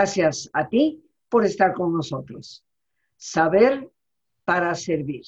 Gracias 0.00 0.48
a 0.54 0.66
ti 0.66 1.04
por 1.28 1.44
estar 1.44 1.74
con 1.74 1.92
nosotros. 1.92 2.64
Saber 3.18 3.86
para 4.46 4.74
servir. 4.74 5.24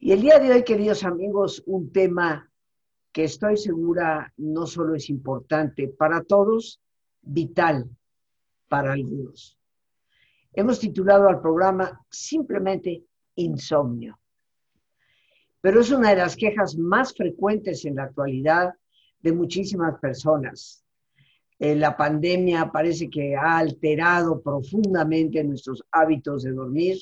Y 0.00 0.10
el 0.10 0.22
día 0.22 0.40
de 0.40 0.50
hoy, 0.50 0.64
queridos 0.64 1.04
amigos, 1.04 1.62
un 1.66 1.92
tema 1.92 2.50
que 3.12 3.22
estoy 3.22 3.56
segura 3.56 4.34
no 4.38 4.66
solo 4.66 4.96
es 4.96 5.08
importante 5.08 5.86
para 5.86 6.24
todos, 6.24 6.80
vital 7.20 7.88
para 8.68 8.94
algunos. 8.94 9.56
Hemos 10.52 10.80
titulado 10.80 11.28
al 11.28 11.40
programa 11.40 12.04
simplemente 12.10 13.04
Insomnio. 13.36 14.18
Pero 15.60 15.80
es 15.80 15.92
una 15.92 16.10
de 16.10 16.16
las 16.16 16.34
quejas 16.34 16.76
más 16.76 17.14
frecuentes 17.14 17.84
en 17.84 17.94
la 17.94 18.02
actualidad 18.06 18.74
de 19.20 19.32
muchísimas 19.32 19.96
personas. 20.00 20.81
Eh, 21.62 21.76
la 21.76 21.96
pandemia 21.96 22.72
parece 22.72 23.08
que 23.08 23.36
ha 23.36 23.58
alterado 23.58 24.42
profundamente 24.42 25.44
nuestros 25.44 25.84
hábitos 25.92 26.42
de 26.42 26.50
dormir 26.50 26.96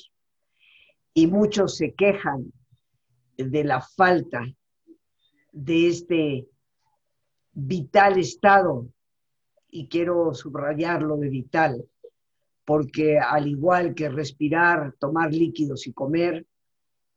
y 1.15 1.25
muchos 1.25 1.77
se 1.77 1.95
quejan 1.95 2.53
de 3.35 3.63
la 3.63 3.81
falta 3.81 4.45
de 5.51 5.87
este 5.87 6.47
vital 7.53 8.19
estado, 8.19 8.87
y 9.71 9.87
quiero 9.87 10.31
subrayarlo 10.35 11.17
de 11.17 11.29
vital, 11.29 11.83
porque 12.63 13.17
al 13.17 13.47
igual 13.47 13.95
que 13.95 14.09
respirar, 14.09 14.93
tomar 14.99 15.33
líquidos 15.33 15.87
y 15.87 15.93
comer, 15.93 16.45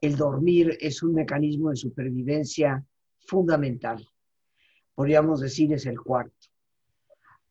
el 0.01 0.17
dormir 0.17 0.79
es 0.81 1.03
un 1.03 1.13
mecanismo 1.13 1.69
de 1.69 1.77
supervivencia 1.77 2.83
fundamental. 3.19 4.09
Podríamos 4.95 5.41
decir 5.41 5.75
es 5.75 5.85
el 5.85 6.01
cuarto. 6.01 6.54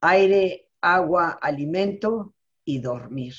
Aire, 0.06 0.68
agua, 0.82 1.40
alimento 1.42 2.34
y 2.66 2.82
dormir. 2.82 3.36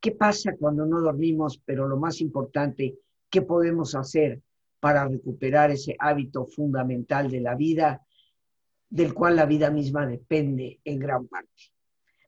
¿Qué 0.00 0.12
pasa 0.12 0.56
cuando 0.58 0.86
no 0.86 1.02
dormimos? 1.02 1.60
Pero 1.66 1.86
lo 1.86 1.98
más 1.98 2.22
importante, 2.22 2.98
¿qué 3.28 3.42
podemos 3.42 3.94
hacer 3.94 4.40
para 4.80 5.06
recuperar 5.06 5.70
ese 5.70 5.94
hábito 5.98 6.46
fundamental 6.46 7.30
de 7.30 7.42
la 7.42 7.56
vida, 7.56 8.00
del 8.88 9.12
cual 9.12 9.36
la 9.36 9.44
vida 9.44 9.70
misma 9.70 10.06
depende 10.06 10.80
en 10.82 10.98
gran 10.98 11.28
parte? 11.28 11.52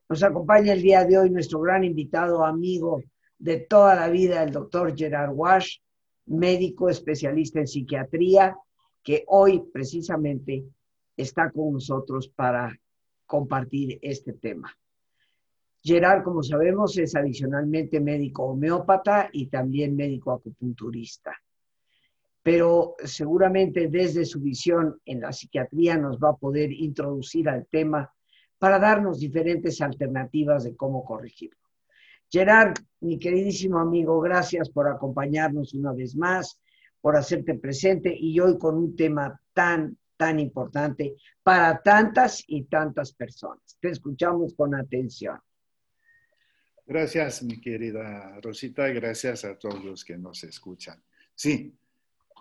Nos 0.09 0.21
acompaña 0.21 0.73
el 0.73 0.83
día 0.83 1.03
de 1.03 1.17
hoy 1.17 1.31
nuestro 1.31 1.59
gran 1.59 1.83
invitado, 1.83 2.45
amigo 2.45 3.01
de 3.39 3.61
toda 3.61 3.95
la 3.95 4.09
vida, 4.09 4.43
el 4.43 4.51
doctor 4.51 4.95
Gerard 4.95 5.33
Wash, 5.33 5.79
médico 6.27 6.87
especialista 6.87 7.61
en 7.61 7.67
psiquiatría, 7.67 8.55
que 9.01 9.23
hoy 9.25 9.63
precisamente 9.73 10.65
está 11.17 11.49
con 11.49 11.73
nosotros 11.73 12.27
para 12.27 12.71
compartir 13.25 13.99
este 14.01 14.33
tema. 14.33 14.75
Gerard, 15.83 16.23
como 16.23 16.41
sabemos, 16.41 16.97
es 16.97 17.15
adicionalmente 17.15 17.99
médico 17.99 18.43
homeópata 18.45 19.29
y 19.31 19.47
también 19.47 19.95
médico 19.95 20.31
acupunturista. 20.31 21.35
Pero 22.41 22.95
seguramente 23.03 23.87
desde 23.87 24.25
su 24.25 24.39
visión 24.39 24.99
en 25.05 25.21
la 25.21 25.31
psiquiatría 25.31 25.97
nos 25.97 26.17
va 26.17 26.29
a 26.29 26.37
poder 26.37 26.71
introducir 26.71 27.49
al 27.49 27.67
tema 27.67 28.11
para 28.57 28.79
darnos 28.79 29.19
diferentes 29.19 29.81
alternativas 29.81 30.63
de 30.63 30.75
cómo 30.75 31.03
corregirlo. 31.03 31.59
Gerard, 32.31 32.73
mi 33.01 33.19
queridísimo 33.19 33.77
amigo, 33.77 34.19
gracias 34.19 34.69
por 34.69 34.87
acompañarnos 34.87 35.73
una 35.73 35.93
vez 35.93 36.15
más, 36.15 36.59
por 36.99 37.15
hacerte 37.15 37.53
presente 37.53 38.15
y 38.17 38.39
hoy 38.39 38.57
con 38.57 38.75
un 38.75 38.95
tema 38.95 39.39
tan, 39.53 39.97
tan 40.17 40.39
importante 40.39 41.15
para 41.43 41.81
tantas 41.81 42.43
y 42.47 42.63
tantas 42.63 43.13
personas. 43.13 43.77
Te 43.79 43.89
escuchamos 43.89 44.53
con 44.53 44.75
atención. 44.75 45.39
Gracias, 46.85 47.41
mi 47.41 47.59
querida 47.59 48.39
Rosita, 48.41 48.87
gracias 48.89 49.43
a 49.43 49.57
todos 49.57 49.83
los 49.83 50.05
que 50.05 50.17
nos 50.17 50.43
escuchan. 50.43 51.01
Sí, 51.33 51.75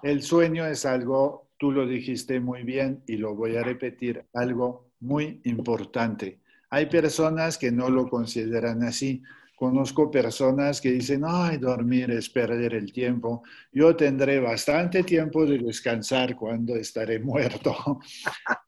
el 0.02 0.22
sueño 0.22 0.66
es 0.66 0.84
algo, 0.84 1.48
tú 1.56 1.72
lo 1.72 1.86
dijiste 1.86 2.40
muy 2.40 2.62
bien 2.62 3.02
y 3.06 3.16
lo 3.16 3.34
voy 3.34 3.56
a 3.56 3.62
repetir, 3.62 4.26
algo 4.34 4.90
muy 5.00 5.40
importante. 5.44 6.40
Hay 6.68 6.86
personas 6.86 7.56
que 7.56 7.72
no 7.72 7.88
lo 7.88 8.08
consideran 8.08 8.82
así. 8.82 9.22
Conozco 9.54 10.10
personas 10.10 10.80
que 10.80 10.90
dicen, 10.90 11.22
ay, 11.24 11.58
dormir 11.58 12.10
es 12.10 12.28
perder 12.28 12.74
el 12.74 12.92
tiempo. 12.92 13.42
Yo 13.72 13.94
tendré 13.94 14.40
bastante 14.40 15.04
tiempo 15.04 15.46
de 15.46 15.58
descansar 15.58 16.34
cuando 16.34 16.74
estaré 16.74 17.18
muerto. 17.20 18.00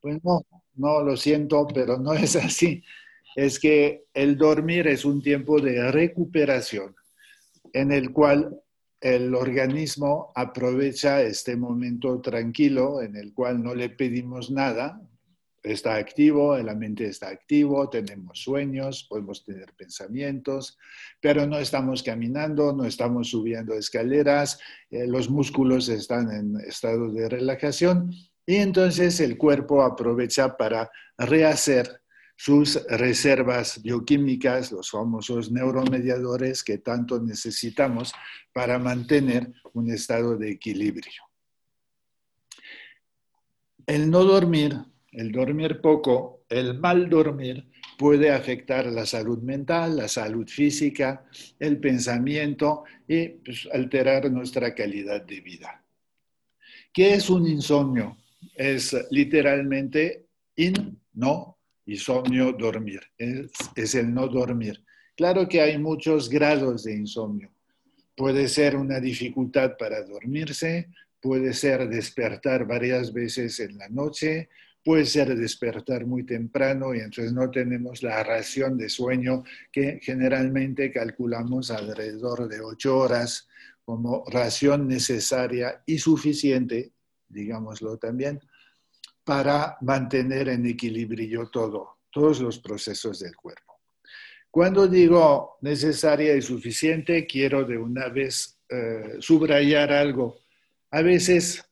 Pues 0.01 0.23
no, 0.23 0.47
no, 0.77 1.03
lo 1.03 1.17
siento, 1.17 1.67
pero 1.67 1.99
no 1.99 2.13
es 2.15 2.37
así. 2.37 2.83
Es 3.35 3.59
que 3.59 4.05
el 4.15 4.37
dormir 4.37 4.87
es 4.87 5.05
un 5.05 5.21
tiempo 5.21 5.61
de 5.61 5.91
recuperación 5.91 6.95
en 7.73 7.93
el 7.93 8.13
cual 8.13 8.59
el 9.01 9.35
organismo 9.35 10.33
aprovecha 10.35 11.21
este 11.21 11.57
momento 11.57 12.21
tranquilo 12.21 13.03
en 13.03 13.17
el 13.17 13.35
cual 13.35 13.63
no 13.63 13.75
le 13.75 13.91
pedimos 13.91 14.51
nada, 14.51 15.01
está 15.67 15.97
activo, 15.97 16.57
la 16.59 16.75
mente 16.75 17.07
está 17.07 17.29
activo, 17.29 17.91
tenemos 17.91 18.39
sueños, 18.41 19.05
podemos 19.09 19.45
tener 19.45 19.75
pensamientos, 19.75 20.79
pero 21.21 21.47
no 21.47 21.59
estamos 21.59 22.03
caminando, 22.03 22.73
no 22.73 22.85
estamos 22.85 23.31
subiendo 23.31 23.75
escaleras, 23.75 24.61
eh, 24.91 25.07
los 25.07 25.29
músculos 25.29 25.89
están 25.89 26.31
en 26.31 26.61
estado 26.61 27.11
de 27.11 27.29
relajación 27.29 28.13
y 28.47 28.57
entonces 28.57 29.19
el 29.19 29.37
cuerpo 29.37 29.83
aprovecha 29.83 30.57
para 30.57 30.89
rehacer 31.19 32.01
sus 32.37 32.81
reservas 32.89 33.83
bioquímicas, 33.83 34.71
los 34.71 34.91
famosos 34.91 35.51
neuromediadores 35.51 36.63
que 36.63 36.79
tanto 36.79 37.19
necesitamos 37.21 38.13
para 38.53 38.79
mantener 38.79 39.53
un 39.73 39.91
estado 39.91 40.37
de 40.37 40.51
equilibrio. 40.51 41.23
El 43.87 44.11
no 44.11 44.23
dormir 44.23 44.85
el 45.17 45.33
dormir 45.33 45.81
poco, 45.81 46.45
el 46.49 46.79
mal 46.79 47.09
dormir 47.09 47.67
puede 47.99 48.31
afectar 48.31 48.85
la 48.87 49.07
salud 49.07 49.39
mental, 49.39 49.97
la 49.97 50.09
salud 50.09 50.47
física, 50.47 51.25
el 51.59 51.81
pensamiento 51.81 52.85
y 53.09 53.29
pues, 53.29 53.67
alterar 53.73 54.31
nuestra 54.31 54.75
calidad 54.75 55.23
de 55.23 55.41
vida. 55.41 55.83
¿Qué 56.93 57.15
es 57.15 57.31
un 57.31 57.47
insomnio? 57.49 58.19
Es 58.55 58.95
literalmente 59.11 60.27
in, 60.57 61.01
no, 61.15 61.59
insomnio, 61.87 62.53
dormir. 62.53 63.01
Es, 63.17 63.51
es 63.75 63.95
el 63.95 64.13
no 64.13 64.29
dormir. 64.29 64.85
Claro 65.17 65.49
que 65.49 65.63
hay 65.63 65.79
muchos 65.79 66.29
grados 66.29 66.85
de 66.85 66.95
insomnio. 66.95 67.51
Puede 68.15 68.49
ser 68.49 68.77
una 68.77 69.01
dificultad 69.01 69.79
para 69.79 70.03
dormirse, 70.03 70.91
puede 71.23 71.55
ser 71.55 71.89
despertar 71.89 72.67
varias 72.67 73.15
veces 73.15 73.59
en 73.61 73.79
la 73.79 73.89
noche, 73.89 74.51
puede 74.87 75.05
ser 75.05 75.35
despertar 75.37 76.07
muy 76.07 76.25
temprano 76.25 76.95
y 76.95 77.01
entonces 77.01 77.33
no 77.33 77.51
tenemos 77.51 78.05
la 78.05 78.23
ración 78.23 78.79
de 78.79 78.89
sueño 78.89 79.43
que 79.73 79.99
generalmente 80.01 80.93
calculamos 80.93 81.73
alrededor 81.73 82.47
de 82.47 82.61
ocho 82.61 82.97
horas 82.97 83.49
como 83.85 84.25
ración 84.29 84.87
necesaria 84.87 85.83
y 85.87 85.99
suficiente, 85.99 86.93
digámoslo 87.27 87.99
también, 87.99 88.41
para 89.25 89.77
mantener 89.81 90.51
en 90.51 90.65
equilibrio 90.67 91.49
todo, 91.49 91.99
todos 92.09 92.41
los 92.41 92.61
procesos 92.61 93.19
del 93.19 93.35
cuerpo. 93.35 93.81
Cuando 94.53 94.87
digo 94.87 95.59
necesaria 95.63 96.37
y 96.37 96.43
suficiente, 96.43 97.27
quiero 97.27 97.65
de 97.65 97.77
una 97.77 98.09
vez 98.09 98.61
eh, 98.69 99.17
subrayar 99.19 99.93
algo. 99.93 100.43
A 100.93 101.03
veces 101.03 101.65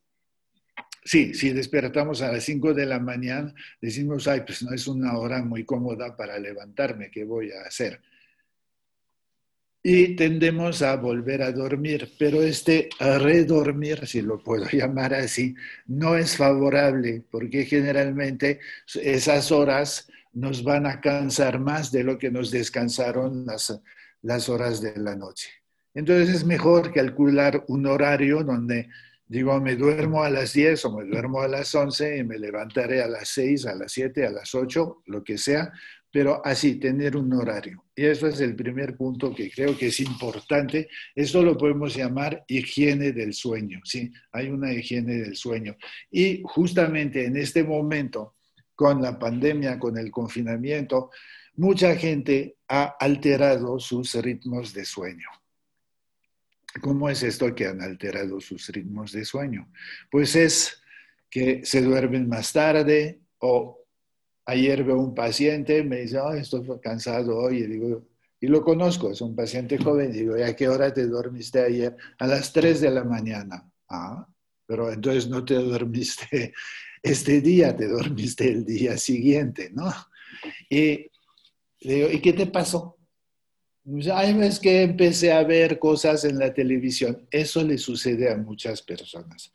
Sí, 1.04 1.34
si 1.34 1.52
despertamos 1.52 2.22
a 2.22 2.32
las 2.32 2.44
5 2.44 2.72
de 2.72 2.86
la 2.86 2.98
mañana, 2.98 3.54
decimos, 3.80 4.26
ay, 4.26 4.40
pues 4.40 4.62
no 4.62 4.72
es 4.72 4.86
una 4.86 5.18
hora 5.18 5.42
muy 5.42 5.64
cómoda 5.64 6.16
para 6.16 6.38
levantarme, 6.38 7.10
¿qué 7.10 7.24
voy 7.24 7.52
a 7.52 7.68
hacer? 7.68 8.00
Y 9.82 10.16
tendemos 10.16 10.80
a 10.80 10.96
volver 10.96 11.42
a 11.42 11.52
dormir, 11.52 12.10
pero 12.18 12.40
este 12.40 12.88
redormir, 12.98 14.06
si 14.06 14.22
lo 14.22 14.42
puedo 14.42 14.64
llamar 14.72 15.12
así, 15.12 15.54
no 15.86 16.16
es 16.16 16.38
favorable, 16.38 17.22
porque 17.30 17.66
generalmente 17.66 18.60
esas 18.94 19.52
horas 19.52 20.08
nos 20.32 20.64
van 20.64 20.86
a 20.86 21.02
cansar 21.02 21.58
más 21.58 21.92
de 21.92 22.02
lo 22.02 22.16
que 22.16 22.30
nos 22.30 22.50
descansaron 22.50 23.44
las, 23.44 23.78
las 24.22 24.48
horas 24.48 24.80
de 24.80 24.96
la 24.96 25.16
noche. 25.16 25.50
Entonces 25.92 26.34
es 26.34 26.44
mejor 26.46 26.90
calcular 26.92 27.62
un 27.68 27.84
horario 27.86 28.42
donde 28.42 28.88
Digo, 29.26 29.58
me 29.60 29.74
duermo 29.76 30.22
a 30.22 30.30
las 30.30 30.52
10 30.52 30.84
o 30.84 30.98
me 30.98 31.04
duermo 31.04 31.40
a 31.40 31.48
las 31.48 31.74
11 31.74 32.18
y 32.18 32.24
me 32.24 32.38
levantaré 32.38 33.02
a 33.02 33.08
las 33.08 33.28
6, 33.30 33.66
a 33.66 33.74
las 33.74 33.92
7, 33.92 34.26
a 34.26 34.30
las 34.30 34.54
8, 34.54 35.02
lo 35.06 35.24
que 35.24 35.38
sea, 35.38 35.72
pero 36.14 36.40
así, 36.44 36.76
tener 36.76 37.16
un 37.16 37.32
horario. 37.32 37.86
Y 37.96 38.04
eso 38.04 38.28
es 38.28 38.40
el 38.40 38.54
primer 38.54 38.96
punto 38.96 39.34
que 39.34 39.50
creo 39.50 39.76
que 39.76 39.86
es 39.86 39.98
importante. 39.98 40.88
Esto 41.14 41.42
lo 41.42 41.56
podemos 41.56 41.96
llamar 41.96 42.44
higiene 42.46 43.10
del 43.12 43.34
sueño, 43.34 43.80
¿sí? 43.84 44.12
Hay 44.30 44.48
una 44.48 44.72
higiene 44.72 45.14
del 45.14 45.34
sueño. 45.34 45.76
Y 46.10 46.42
justamente 46.44 47.24
en 47.24 47.36
este 47.36 47.64
momento 47.64 48.34
con 48.76 49.02
la 49.02 49.18
pandemia, 49.18 49.78
con 49.78 49.98
el 49.98 50.10
confinamiento, 50.10 51.10
mucha 51.56 51.96
gente 51.96 52.56
ha 52.68 52.96
alterado 53.00 53.78
sus 53.80 54.14
ritmos 54.14 54.72
de 54.72 54.84
sueño. 54.84 55.28
¿Cómo 56.80 57.08
es 57.08 57.22
esto 57.22 57.54
que 57.54 57.66
han 57.66 57.80
alterado 57.80 58.40
sus 58.40 58.68
ritmos 58.68 59.12
de 59.12 59.24
sueño? 59.24 59.70
Pues 60.10 60.34
es 60.34 60.82
que 61.30 61.64
se 61.64 61.82
duermen 61.82 62.28
más 62.28 62.52
tarde 62.52 63.20
o 63.38 63.84
ayer 64.46 64.84
veo 64.84 64.98
un 64.98 65.14
paciente, 65.14 65.82
me 65.84 66.00
dice, 66.00 66.18
estoy 66.36 66.66
cansado 66.82 67.36
hoy, 67.36 67.58
y 67.58 67.66
digo, 67.66 68.06
y 68.40 68.46
lo 68.46 68.62
conozco, 68.62 69.10
es 69.10 69.20
un 69.20 69.34
paciente 69.34 69.78
joven, 69.78 70.10
y 70.10 70.18
digo, 70.18 70.34
a 70.34 70.54
qué 70.54 70.68
hora 70.68 70.92
te 70.92 71.06
dormiste 71.06 71.60
ayer? 71.60 71.96
A 72.18 72.26
las 72.26 72.52
3 72.52 72.80
de 72.80 72.90
la 72.90 73.04
mañana. 73.04 73.70
Ah, 73.88 74.26
pero 74.66 74.92
entonces 74.92 75.28
no 75.28 75.44
te 75.44 75.54
dormiste 75.54 76.52
este 77.02 77.40
día, 77.40 77.76
te 77.76 77.86
dormiste 77.86 78.48
el 78.48 78.64
día 78.64 78.96
siguiente, 78.98 79.70
¿no? 79.72 79.92
Y 80.68 81.10
digo, 81.80 82.10
¿y 82.10 82.20
qué 82.20 82.32
te 82.32 82.46
pasó? 82.46 82.93
Ay, 84.14 84.38
es 84.40 84.60
que 84.60 84.82
empecé 84.82 85.30
a 85.30 85.42
ver 85.44 85.78
cosas 85.78 86.24
en 86.24 86.38
la 86.38 86.54
televisión. 86.54 87.26
Eso 87.30 87.62
le 87.62 87.76
sucede 87.76 88.32
a 88.32 88.36
muchas 88.36 88.80
personas. 88.80 89.52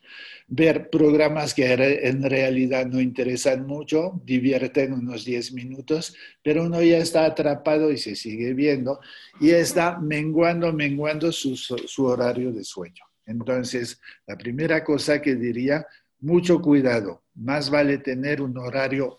Ver 0.47 0.91
programas 0.91 1.55
que 1.55 1.73
en 1.73 2.21
realidad 2.21 2.85
no 2.85 3.01
interesan 3.01 3.65
mucho, 3.65 4.21
divierten 4.25 4.93
unos 4.93 5.25
10 5.25 5.53
minutos, 5.53 6.15
pero 6.43 6.63
uno 6.63 6.81
ya 6.83 6.99
está 6.99 7.25
atrapado 7.25 7.91
y 7.91 7.97
se 7.97 8.15
sigue 8.15 8.53
viendo 8.53 8.99
y 9.39 9.49
está 9.49 9.97
menguando, 9.99 10.71
menguando 10.73 11.31
su, 11.31 11.55
su 11.55 12.05
horario 12.05 12.51
de 12.51 12.63
sueño. 12.63 13.03
Entonces, 13.25 13.99
la 14.27 14.37
primera 14.37 14.83
cosa 14.83 15.21
que 15.21 15.35
diría, 15.35 15.87
mucho 16.19 16.61
cuidado. 16.61 17.23
Más 17.33 17.69
vale 17.71 17.97
tener 17.97 18.41
un 18.41 18.57
horario, 18.57 19.17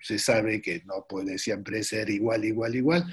se 0.00 0.18
sabe 0.18 0.62
que 0.62 0.82
no 0.86 1.04
puede 1.06 1.36
siempre 1.36 1.82
ser 1.82 2.08
igual, 2.08 2.44
igual, 2.44 2.74
igual, 2.74 3.04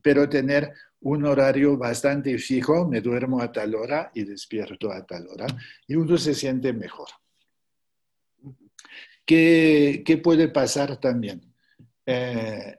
pero 0.00 0.28
tener 0.28 0.72
un 1.00 1.24
horario 1.24 1.76
bastante 1.76 2.38
fijo, 2.38 2.86
me 2.86 3.00
duermo 3.00 3.40
a 3.40 3.50
tal 3.50 3.74
hora 3.74 4.10
y 4.14 4.24
despierto 4.24 4.92
a 4.92 5.04
tal 5.04 5.26
hora, 5.28 5.46
y 5.86 5.96
uno 5.96 6.16
se 6.16 6.34
siente 6.34 6.72
mejor. 6.72 7.08
¿Qué, 9.24 10.20
puede 10.22 10.48
pasar 10.48 10.98
también? 10.98 11.42
Eh, 12.06 12.76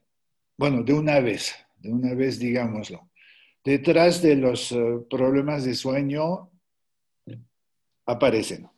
bueno, 0.58 0.84
de 0.84 0.94
una 0.94 1.20
vez, 1.20 1.54
de 1.78 1.92
una 1.92 2.14
vez 2.14 2.40
digámoslo. 2.40 3.10
Detrás 3.64 4.22
de 4.22 4.36
los 4.36 4.72
eh, 4.72 5.00
problemas 5.10 5.64
de 5.64 5.74
sueño 5.74 6.52
aparecen 8.06 8.70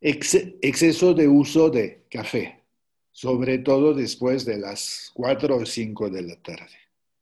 exceso 0.00 1.14
de 1.14 1.28
uso 1.28 1.70
de 1.70 2.06
café, 2.10 2.64
sobre 3.10 3.58
todo 3.58 3.94
después 3.94 4.44
de 4.44 4.58
las 4.58 5.10
4 5.14 5.56
o 5.56 5.66
5 5.66 6.10
de 6.10 6.22
la 6.22 6.36
tarde. 6.36 6.76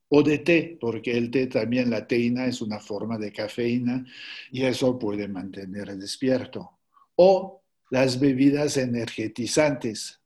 O 0.09 0.23
de 0.23 0.39
té, 0.39 0.79
porque 0.81 1.17
el 1.17 1.31
té 1.31 1.47
también, 1.49 1.91
la 1.91 2.07
teína 2.07 2.47
es 2.47 2.63
una 2.63 2.79
forma 2.79 3.19
de 3.19 3.33
cafeína 3.33 4.05
y 4.53 4.65
eso 4.65 4.99
puede 4.99 5.27
mantener 5.27 5.97
despierto. 5.97 6.79
O 7.17 7.63
las 7.91 8.21
bebidas 8.21 8.77
energetizantes 8.77 10.21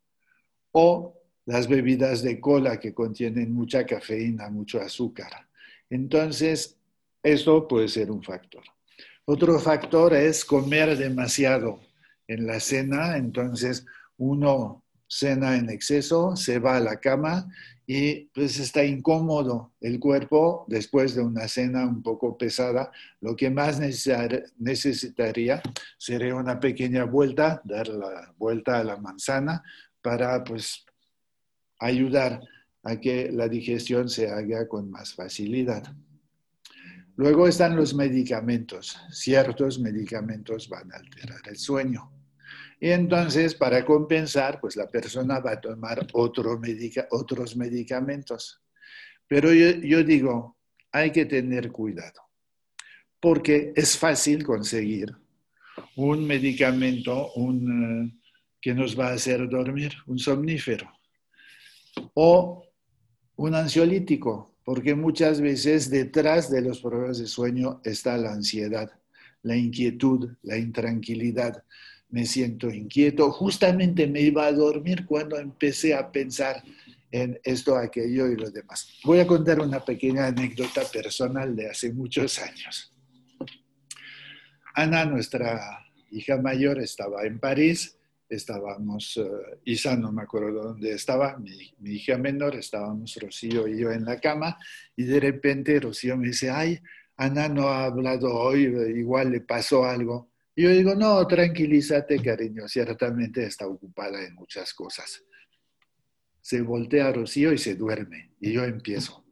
o 0.73 1.17
las 1.47 1.67
bebidas 1.67 2.23
de 2.23 2.41
cola 2.41 2.79
que 2.79 2.95
contienen 2.95 3.53
mucha 3.53 3.85
cafeína, 3.85 4.51
mucho 4.51 4.81
azúcar. 4.81 5.49
Entonces, 5.89 6.77
eso 7.23 7.67
puede 7.67 7.89
ser 7.89 8.11
un 8.11 8.23
factor. 8.23 8.63
Otro 9.25 9.59
factor 9.59 10.15
es 10.15 10.45
comer 10.45 10.97
demasiado 10.97 11.81
en 12.27 12.47
la 12.47 12.61
cena, 12.61 13.17
entonces 13.17 13.85
uno 14.17 14.85
cena 15.07 15.57
en 15.57 15.69
exceso, 15.71 16.37
se 16.37 16.59
va 16.59 16.77
a 16.77 16.81
la 16.81 17.01
cama 17.01 17.49
y 17.93 18.27
pues 18.33 18.57
está 18.61 18.85
incómodo 18.85 19.73
el 19.81 19.99
cuerpo 19.99 20.65
después 20.69 21.17
de 21.17 21.23
una 21.23 21.49
cena 21.49 21.85
un 21.89 22.05
poco 22.05 22.39
pesada. 22.39 22.93
Lo 23.21 23.35
que 23.35 23.51
más 23.51 23.81
necesitaría 23.81 25.61
sería 25.99 26.37
una 26.37 26.61
pequeña 26.61 27.03
vuelta, 27.03 27.61
dar 27.65 27.89
la 27.89 28.33
vuelta 28.39 28.79
a 28.79 28.85
la 28.85 28.97
manzana 28.97 29.65
para 30.01 30.45
pues 30.45 30.85
ayudar 31.81 32.41
a 32.85 32.95
que 32.95 33.33
la 33.33 33.49
digestión 33.49 34.09
se 34.09 34.31
haga 34.31 34.69
con 34.69 34.89
más 34.89 35.13
facilidad. 35.13 35.83
Luego 37.17 37.49
están 37.49 37.75
los 37.75 37.93
medicamentos. 37.93 39.01
Ciertos 39.11 39.81
medicamentos 39.81 40.69
van 40.69 40.93
a 40.93 40.97
alterar 40.99 41.41
el 41.49 41.57
sueño. 41.57 42.20
Y 42.83 42.91
entonces, 42.91 43.55
para 43.55 43.85
compensar, 43.85 44.59
pues 44.59 44.75
la 44.75 44.89
persona 44.89 45.39
va 45.39 45.53
a 45.53 45.61
tomar 45.61 46.07
otros 46.15 47.55
medicamentos. 47.55 48.63
Pero 49.29 49.53
yo, 49.53 50.03
digo, 50.03 50.57
hay 50.91 51.13
que 51.13 51.27
tener 51.27 51.71
cuidado, 51.71 52.23
porque 53.21 53.75
es 53.77 53.99
fácil 53.99 54.43
conseguir 54.43 55.15
un 55.97 56.27
medicamento 56.27 57.33
un, 57.35 58.09
eh, 58.09 58.31
que 58.61 58.73
nos 58.73 58.99
va 58.99 59.09
a 59.09 59.13
hacer 59.13 59.47
dormir, 59.49 59.93
un 60.07 60.19
somnífero, 60.19 60.91
o 62.15 62.65
un 63.37 63.55
ansiolítico, 63.55 64.57
porque 64.65 64.95
muchas 64.95 65.41
veces 65.41 65.91
detrás 65.91 66.51
de 66.51 66.63
los 66.63 66.81
problemas 66.81 67.19
de 67.19 67.27
sueño 67.27 67.83
está 67.85 68.17
la 68.17 68.33
ansiedad, 68.33 68.91
la 69.43 69.55
inquietud, 69.55 70.31
la 70.43 70.57
intranquilidad 70.57 71.63
me 72.11 72.27
siento 72.27 72.71
inquieto. 72.71 73.31
Justamente 73.31 74.07
me 74.07 74.21
iba 74.21 74.47
a 74.47 74.53
dormir 74.53 75.07
cuando 75.07 75.39
empecé 75.39 75.95
a 75.95 76.11
pensar 76.11 76.63
en 77.11 77.41
esto, 77.43 77.77
aquello 77.77 78.29
y 78.29 78.37
lo 78.37 78.51
demás. 78.51 78.99
Voy 79.05 79.21
a 79.21 79.27
contar 79.27 79.61
una 79.61 79.85
pequeña 79.85 80.27
anécdota 80.27 80.83
personal 80.93 81.57
de 81.57 81.71
hace 81.71 81.93
muchos 81.93 82.39
años. 82.39 82.93
Ana, 84.75 85.05
nuestra 85.05 85.85
hija 86.11 86.41
mayor, 86.41 86.81
estaba 86.81 87.25
en 87.25 87.41
París, 87.41 87.99
estábamos, 88.29 89.17
uh, 89.17 89.29
Isa 89.65 89.97
no 89.97 90.13
me 90.13 90.23
acuerdo 90.23 90.63
dónde 90.63 90.93
estaba, 90.93 91.37
mi, 91.39 91.75
mi, 91.81 91.95
hija 91.95 92.17
menor, 92.17 92.55
estábamos 92.55 93.17
Rocío 93.21 93.67
y 93.67 93.81
yo 93.81 93.91
en 93.91 94.05
la 94.05 94.21
cama, 94.21 94.57
y 94.95 95.03
de 95.03 95.19
repente 95.19 95.81
Rocío 95.81 96.17
me 96.17 96.29
dice, 96.29 96.51
ay, 96.51 96.79
Ana 97.17 97.49
no 97.49 97.69
ha 97.69 97.85
hablado 97.85 98.35
hoy, 98.35 98.63
igual 98.97 99.33
le 99.33 99.41
pasó 99.41 99.85
algo. 99.85 100.30
Yo 100.61 100.69
digo, 100.69 100.95
no, 100.95 101.27
tranquilízate, 101.27 102.21
cariño, 102.21 102.69
ciertamente 102.69 103.47
está 103.47 103.67
ocupada 103.67 104.23
en 104.23 104.35
muchas 104.35 104.75
cosas. 104.75 105.25
Se 106.43 106.61
voltea 106.61 107.09
a 107.09 107.13
Rocío 107.13 107.51
y 107.55 107.57
se 107.57 107.77
duerme. 107.77 108.33
Y 108.41 108.53
yo 108.53 108.65
empiezo. 108.65 109.25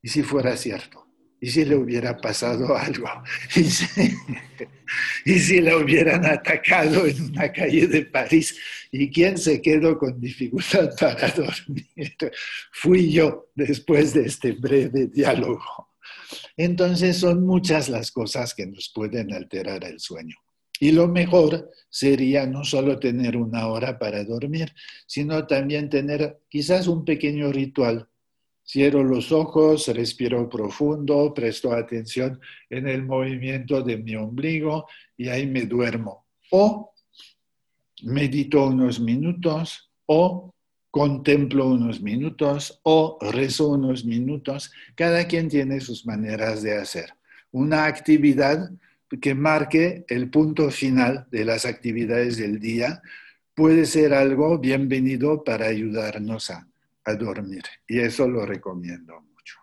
¿Y 0.00 0.08
si 0.08 0.22
fuera 0.22 0.56
cierto? 0.56 1.06
¿Y 1.38 1.50
si 1.50 1.66
le 1.66 1.76
hubiera 1.76 2.16
pasado 2.16 2.74
algo? 2.78 3.06
¿Y 3.54 3.64
si, 3.64 4.16
¿Y 5.26 5.38
si 5.40 5.60
la 5.60 5.76
hubieran 5.76 6.24
atacado 6.24 7.06
en 7.06 7.20
una 7.20 7.52
calle 7.52 7.86
de 7.86 8.06
París? 8.06 8.58
¿Y 8.90 9.10
quién 9.10 9.36
se 9.36 9.60
quedó 9.60 9.98
con 9.98 10.18
dificultad 10.18 10.88
para 10.98 11.28
dormir? 11.28 12.16
Fui 12.72 13.12
yo 13.12 13.50
después 13.54 14.14
de 14.14 14.24
este 14.24 14.52
breve 14.52 15.08
diálogo. 15.08 15.90
Entonces 16.56 17.18
son 17.18 17.44
muchas 17.44 17.90
las 17.90 18.10
cosas 18.10 18.54
que 18.54 18.66
nos 18.66 18.90
pueden 18.94 19.34
alterar 19.34 19.84
el 19.84 20.00
sueño. 20.00 20.36
Y 20.82 20.90
lo 20.90 21.06
mejor 21.06 21.70
sería 21.88 22.44
no 22.44 22.64
solo 22.64 22.98
tener 22.98 23.36
una 23.36 23.68
hora 23.68 24.00
para 24.00 24.24
dormir, 24.24 24.74
sino 25.06 25.46
también 25.46 25.88
tener 25.88 26.40
quizás 26.48 26.88
un 26.88 27.04
pequeño 27.04 27.52
ritual. 27.52 28.08
Cierro 28.66 29.04
los 29.04 29.30
ojos, 29.30 29.86
respiro 29.94 30.48
profundo, 30.48 31.32
presto 31.32 31.72
atención 31.72 32.40
en 32.68 32.88
el 32.88 33.04
movimiento 33.04 33.80
de 33.80 33.96
mi 33.96 34.16
ombligo 34.16 34.88
y 35.16 35.28
ahí 35.28 35.46
me 35.46 35.66
duermo. 35.66 36.26
O 36.50 36.92
medito 38.02 38.66
unos 38.66 38.98
minutos 38.98 39.88
o 40.06 40.52
contemplo 40.90 41.68
unos 41.68 42.00
minutos 42.00 42.80
o 42.82 43.18
rezo 43.20 43.68
unos 43.68 44.04
minutos. 44.04 44.72
Cada 44.96 45.28
quien 45.28 45.48
tiene 45.48 45.80
sus 45.80 46.04
maneras 46.04 46.60
de 46.60 46.76
hacer. 46.76 47.14
Una 47.52 47.84
actividad 47.84 48.68
que 49.20 49.34
marque 49.34 50.04
el 50.08 50.30
punto 50.30 50.70
final 50.70 51.26
de 51.30 51.44
las 51.44 51.64
actividades 51.64 52.38
del 52.38 52.58
día 52.58 53.02
puede 53.54 53.84
ser 53.86 54.14
algo 54.14 54.58
bienvenido 54.58 55.44
para 55.44 55.66
ayudarnos 55.66 56.50
a, 56.50 56.66
dormir. 57.18 57.64
Y 57.88 57.98
eso 57.98 58.28
lo 58.28 58.46
recomiendo 58.46 59.20
mucho. 59.20 59.56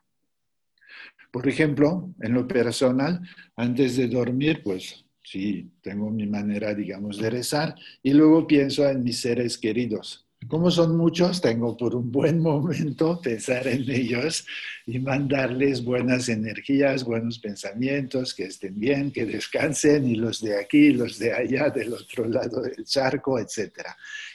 Por 1.31 1.47
ejemplo, 1.47 2.13
en 2.19 2.33
lo 2.33 2.45
personal, 2.47 3.21
antes 3.55 3.95
de 3.95 4.07
dormir, 4.07 4.61
pues 4.61 5.05
sí, 5.23 5.71
tengo 5.81 6.11
mi 6.11 6.27
manera, 6.27 6.75
digamos, 6.75 7.17
de 7.17 7.29
rezar 7.29 7.75
y 8.03 8.13
luego 8.13 8.45
pienso 8.45 8.87
en 8.89 9.03
mis 9.03 9.21
seres 9.21 9.57
queridos 9.57 10.28
como 10.49 10.69
son 10.71 10.97
muchos, 10.97 11.39
tengo 11.39 11.77
por 11.77 11.95
un 11.95 12.11
buen 12.11 12.39
momento 12.39 13.21
pensar 13.21 13.67
en 13.67 13.89
ellos 13.89 14.45
y 14.85 14.99
mandarles 14.99 15.83
buenas 15.83 16.27
energías, 16.27 17.03
buenos 17.05 17.39
pensamientos, 17.39 18.33
que 18.33 18.45
estén 18.45 18.77
bien, 18.77 19.11
que 19.11 19.25
descansen, 19.25 20.05
y 20.07 20.15
los 20.15 20.41
de 20.41 20.57
aquí, 20.57 20.91
los 20.91 21.17
de 21.19 21.31
allá, 21.31 21.69
del 21.69 21.93
otro 21.93 22.25
lado 22.25 22.61
del 22.61 22.83
charco, 22.83 23.39
etc. 23.39 23.71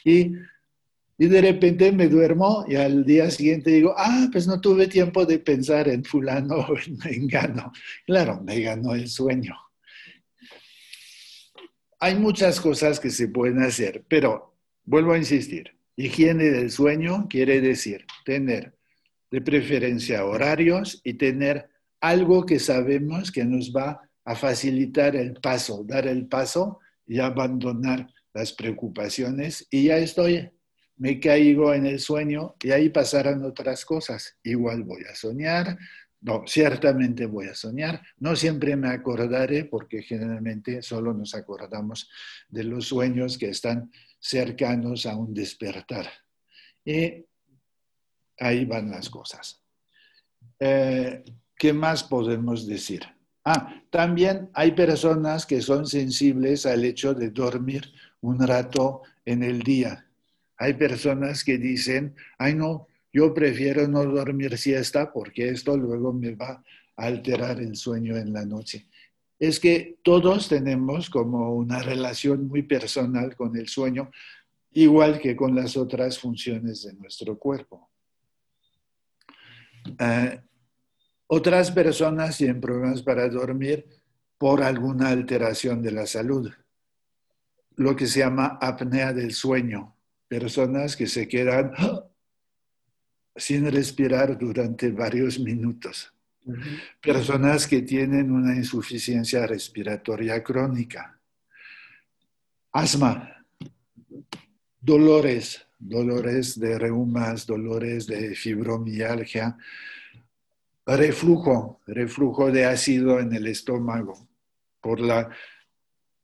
Y 0.04 0.32
Y 1.16 1.26
de 1.28 1.40
repente 1.40 1.92
me 1.92 2.08
duermo 2.08 2.64
y 2.66 2.74
al 2.74 3.04
día 3.04 3.30
siguiente 3.30 3.70
digo, 3.70 3.94
ah, 3.96 4.28
pues 4.32 4.48
no 4.48 4.60
tuve 4.60 4.88
tiempo 4.88 5.24
de 5.24 5.38
pensar 5.38 5.88
en 5.88 6.04
fulano 6.04 6.56
o 6.56 6.76
en 6.76 6.98
mengano. 6.98 7.72
Claro, 8.04 8.40
me 8.42 8.60
ganó 8.60 8.94
el 8.94 9.08
sueño. 9.08 9.54
Hay 12.00 12.16
muchas 12.16 12.60
cosas 12.60 12.98
que 12.98 13.10
se 13.10 13.28
pueden 13.28 13.62
hacer, 13.62 14.04
pero 14.08 14.54
vuelvo 14.84 15.12
a 15.12 15.18
insistir, 15.18 15.74
higiene 15.96 16.50
del 16.50 16.70
sueño 16.70 17.26
quiere 17.28 17.60
decir 17.60 18.04
tener 18.24 18.74
de 19.30 19.40
preferencia 19.40 20.24
horarios 20.24 21.00
y 21.04 21.14
tener 21.14 21.68
algo 22.00 22.44
que 22.46 22.58
sabemos 22.58 23.32
que 23.32 23.44
nos 23.44 23.72
va 23.72 24.00
a 24.24 24.34
facilitar 24.34 25.16
el 25.16 25.34
paso, 25.34 25.84
dar 25.84 26.06
el 26.06 26.26
paso 26.26 26.78
y 27.06 27.18
abandonar 27.18 28.06
las 28.32 28.52
preocupaciones. 28.52 29.66
Y 29.70 29.84
ya 29.84 29.98
estoy, 29.98 30.50
me 30.96 31.18
caigo 31.20 31.74
en 31.74 31.86
el 31.86 31.98
sueño 31.98 32.54
y 32.62 32.70
ahí 32.70 32.90
pasarán 32.90 33.42
otras 33.42 33.84
cosas. 33.84 34.36
Igual 34.42 34.84
voy 34.84 35.02
a 35.10 35.14
soñar, 35.14 35.78
no, 36.20 36.44
ciertamente 36.46 37.26
voy 37.26 37.48
a 37.48 37.54
soñar, 37.54 38.00
no 38.18 38.34
siempre 38.34 38.76
me 38.76 38.88
acordaré 38.88 39.66
porque 39.66 40.02
generalmente 40.02 40.80
solo 40.80 41.12
nos 41.12 41.34
acordamos 41.34 42.08
de 42.48 42.64
los 42.64 42.86
sueños 42.86 43.36
que 43.36 43.50
están 43.50 43.90
cercanos 44.24 45.04
a 45.04 45.16
un 45.16 45.34
despertar. 45.34 46.06
Y 46.82 47.26
ahí 48.38 48.64
van 48.64 48.90
las 48.90 49.10
cosas. 49.10 49.60
Eh, 50.58 51.22
¿Qué 51.56 51.72
más 51.74 52.04
podemos 52.04 52.66
decir? 52.66 53.02
Ah, 53.44 53.82
también 53.90 54.48
hay 54.54 54.72
personas 54.72 55.44
que 55.44 55.60
son 55.60 55.86
sensibles 55.86 56.64
al 56.64 56.84
hecho 56.84 57.12
de 57.12 57.30
dormir 57.30 57.92
un 58.22 58.40
rato 58.40 59.02
en 59.26 59.42
el 59.42 59.60
día. 59.62 60.06
Hay 60.56 60.72
personas 60.72 61.44
que 61.44 61.58
dicen, 61.58 62.14
ay 62.38 62.54
no, 62.54 62.88
yo 63.12 63.34
prefiero 63.34 63.86
no 63.86 64.04
dormir 64.04 64.56
siesta 64.56 65.12
porque 65.12 65.50
esto 65.50 65.76
luego 65.76 66.14
me 66.14 66.34
va 66.34 66.64
a 66.96 67.04
alterar 67.04 67.60
el 67.60 67.76
sueño 67.76 68.16
en 68.16 68.32
la 68.32 68.46
noche. 68.46 68.86
Es 69.46 69.60
que 69.60 69.98
todos 70.02 70.48
tenemos 70.48 71.10
como 71.10 71.54
una 71.54 71.82
relación 71.82 72.48
muy 72.48 72.62
personal 72.62 73.36
con 73.36 73.54
el 73.58 73.68
sueño, 73.68 74.10
igual 74.72 75.20
que 75.20 75.36
con 75.36 75.54
las 75.54 75.76
otras 75.76 76.18
funciones 76.18 76.84
de 76.84 76.94
nuestro 76.94 77.38
cuerpo. 77.38 77.90
Eh, 79.98 80.40
otras 81.26 81.70
personas 81.72 82.38
tienen 82.38 82.58
problemas 82.58 83.02
para 83.02 83.28
dormir 83.28 83.86
por 84.38 84.62
alguna 84.62 85.10
alteración 85.10 85.82
de 85.82 85.92
la 85.92 86.06
salud, 86.06 86.50
lo 87.76 87.94
que 87.94 88.06
se 88.06 88.20
llama 88.20 88.58
apnea 88.62 89.12
del 89.12 89.32
sueño, 89.32 89.94
personas 90.26 90.96
que 90.96 91.06
se 91.06 91.28
quedan 91.28 91.70
sin 93.36 93.70
respirar 93.70 94.38
durante 94.38 94.90
varios 94.90 95.38
minutos, 95.38 96.13
personas 97.00 97.66
que 97.66 97.82
tienen 97.82 98.30
una 98.30 98.54
insuficiencia 98.54 99.46
respiratoria 99.46 100.42
crónica, 100.42 101.18
asma, 102.72 103.44
dolores, 104.80 105.66
dolores 105.78 106.58
de 106.58 106.78
reumas, 106.78 107.46
dolores 107.46 108.06
de 108.06 108.34
fibromialgia, 108.34 109.56
reflujo, 110.86 111.80
reflujo 111.86 112.50
de 112.50 112.66
ácido 112.66 113.20
en 113.20 113.32
el 113.32 113.46
estómago, 113.46 114.28
por 114.80 115.00
la 115.00 115.30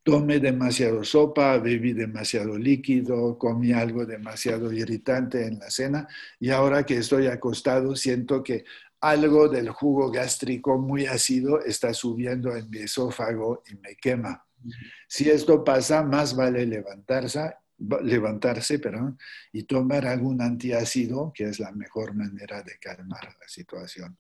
tomé 0.02 0.40
demasiado 0.40 1.04
sopa, 1.04 1.58
bebí 1.58 1.92
demasiado 1.92 2.56
líquido, 2.58 3.38
comí 3.38 3.72
algo 3.72 4.06
demasiado 4.06 4.72
irritante 4.72 5.46
en 5.46 5.58
la 5.58 5.70
cena 5.70 6.08
y 6.38 6.50
ahora 6.50 6.84
que 6.84 6.96
estoy 6.96 7.26
acostado 7.26 7.94
siento 7.96 8.42
que 8.42 8.64
algo 9.00 9.48
del 9.48 9.70
jugo 9.70 10.10
gástrico 10.10 10.78
muy 10.78 11.06
ácido 11.06 11.62
está 11.62 11.94
subiendo 11.94 12.54
en 12.54 12.68
mi 12.70 12.78
esófago 12.78 13.62
y 13.70 13.74
me 13.76 13.96
quema. 13.96 14.44
Si 15.08 15.30
esto 15.30 15.64
pasa, 15.64 16.02
más 16.02 16.36
vale 16.36 16.66
levantarse 16.66 17.54
levantarse 18.02 18.78
perdón, 18.78 19.18
y 19.52 19.64
tomar 19.64 20.06
algún 20.06 20.42
antiácido, 20.42 21.32
que 21.34 21.44
es 21.44 21.58
la 21.58 21.72
mejor 21.72 22.14
manera 22.14 22.62
de 22.62 22.78
calmar 22.78 23.24
la 23.40 23.48
situación. 23.48 24.16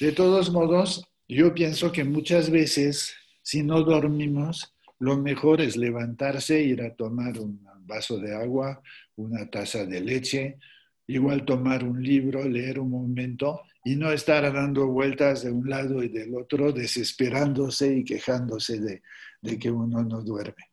De 0.00 0.12
todos 0.12 0.50
modos, 0.50 1.04
yo 1.28 1.54
pienso 1.54 1.92
que 1.92 2.04
muchas 2.04 2.50
veces, 2.50 3.14
si 3.42 3.62
no 3.62 3.82
dormimos, 3.82 4.74
lo 4.98 5.16
mejor 5.16 5.60
es 5.60 5.76
levantarse, 5.76 6.60
ir 6.60 6.82
a 6.82 6.94
tomar 6.94 7.38
un 7.38 7.64
vaso 7.82 8.18
de 8.18 8.34
agua, 8.34 8.82
una 9.16 9.48
taza 9.48 9.86
de 9.86 10.00
leche, 10.00 10.58
igual 11.06 11.44
tomar 11.44 11.84
un 11.84 12.02
libro, 12.02 12.46
leer 12.46 12.80
un 12.80 12.90
momento 12.90 13.62
y 13.92 13.96
no 13.96 14.12
estar 14.12 14.42
dando 14.52 14.86
vueltas 14.86 15.42
de 15.42 15.50
un 15.50 15.68
lado 15.68 16.02
y 16.02 16.08
del 16.08 16.34
otro, 16.34 16.72
desesperándose 16.72 17.96
y 17.96 18.04
quejándose 18.04 18.80
de, 18.80 19.02
de 19.42 19.58
que 19.58 19.70
uno 19.70 20.02
no 20.02 20.22
duerme 20.22 20.68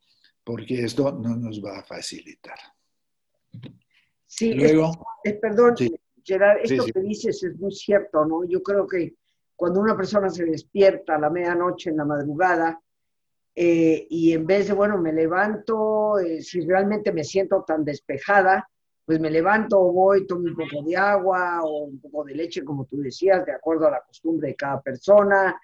porque 0.45 0.83
esto 0.83 1.11
no 1.11 1.35
nos 1.35 1.61
va 1.61 1.79
a 1.79 1.83
facilitar. 1.83 2.57
Sí, 4.27 4.51
eh, 4.51 5.33
perdón, 5.41 5.75
Gerard, 6.23 6.59
esto 6.63 6.85
que 6.85 7.01
dices 7.01 7.43
es 7.43 7.57
muy 7.57 7.71
cierto, 7.71 8.23
¿no? 8.25 8.45
Yo 8.45 8.61
creo 8.61 8.87
que 8.87 9.15
cuando 9.55 9.79
una 9.79 9.97
persona 9.97 10.29
se 10.29 10.45
despierta 10.45 11.15
a 11.15 11.19
la 11.19 11.29
medianoche 11.29 11.89
en 11.89 11.97
la 11.97 12.05
madrugada 12.05 12.79
eh, 13.55 14.05
y 14.09 14.33
en 14.33 14.45
vez 14.45 14.67
de, 14.67 14.73
bueno, 14.73 14.99
me 14.99 15.13
levanto, 15.13 16.19
eh, 16.19 16.41
si 16.41 16.61
realmente 16.61 17.11
me 17.11 17.23
siento 17.23 17.63
tan 17.65 17.83
despejada, 17.83 18.69
pues 19.05 19.19
me 19.19 19.29
levanto, 19.29 19.79
voy, 19.91 20.25
tomo 20.25 20.45
un 20.45 20.55
poco 20.55 20.83
de 20.83 20.97
agua 20.97 21.61
o 21.63 21.85
un 21.85 21.99
poco 21.99 22.23
de 22.23 22.33
leche, 22.33 22.63
como 22.63 22.85
tú 22.85 22.97
decías, 22.97 23.45
de 23.45 23.51
acuerdo 23.51 23.87
a 23.87 23.91
la 23.91 24.01
costumbre 24.01 24.49
de 24.49 24.55
cada 24.55 24.81
persona, 24.81 25.55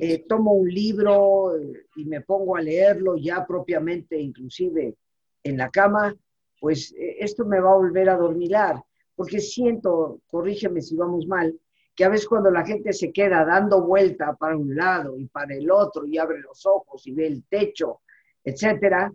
eh, 0.00 0.24
tomo 0.26 0.52
un 0.52 0.68
libro 0.68 1.56
eh, 1.56 1.86
y 1.96 2.06
me 2.06 2.22
pongo 2.22 2.56
a 2.56 2.62
leerlo 2.62 3.16
ya 3.16 3.46
propiamente, 3.46 4.18
inclusive 4.18 4.94
en 5.42 5.56
la 5.58 5.68
cama, 5.68 6.14
pues 6.58 6.92
eh, 6.92 7.16
esto 7.20 7.44
me 7.44 7.60
va 7.60 7.72
a 7.72 7.76
volver 7.76 8.08
a 8.08 8.16
dormilar, 8.16 8.82
porque 9.14 9.40
siento, 9.40 10.20
corrígeme 10.28 10.80
si 10.80 10.96
vamos 10.96 11.26
mal, 11.26 11.58
que 11.94 12.04
a 12.04 12.08
veces 12.08 12.28
cuando 12.28 12.50
la 12.50 12.64
gente 12.64 12.94
se 12.94 13.12
queda 13.12 13.44
dando 13.44 13.82
vuelta 13.82 14.34
para 14.36 14.56
un 14.56 14.74
lado 14.74 15.18
y 15.18 15.26
para 15.26 15.54
el 15.54 15.70
otro 15.70 16.06
y 16.06 16.16
abre 16.16 16.40
los 16.40 16.64
ojos 16.64 17.06
y 17.06 17.12
ve 17.12 17.26
el 17.26 17.44
techo, 17.44 18.00
etcétera, 18.42 19.12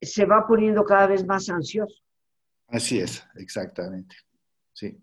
se 0.00 0.24
va 0.24 0.46
poniendo 0.46 0.84
cada 0.84 1.08
vez 1.08 1.26
más 1.26 1.48
ansioso. 1.50 2.03
Así 2.68 2.98
es, 2.98 3.22
exactamente. 3.36 4.16
Sí. 4.72 4.96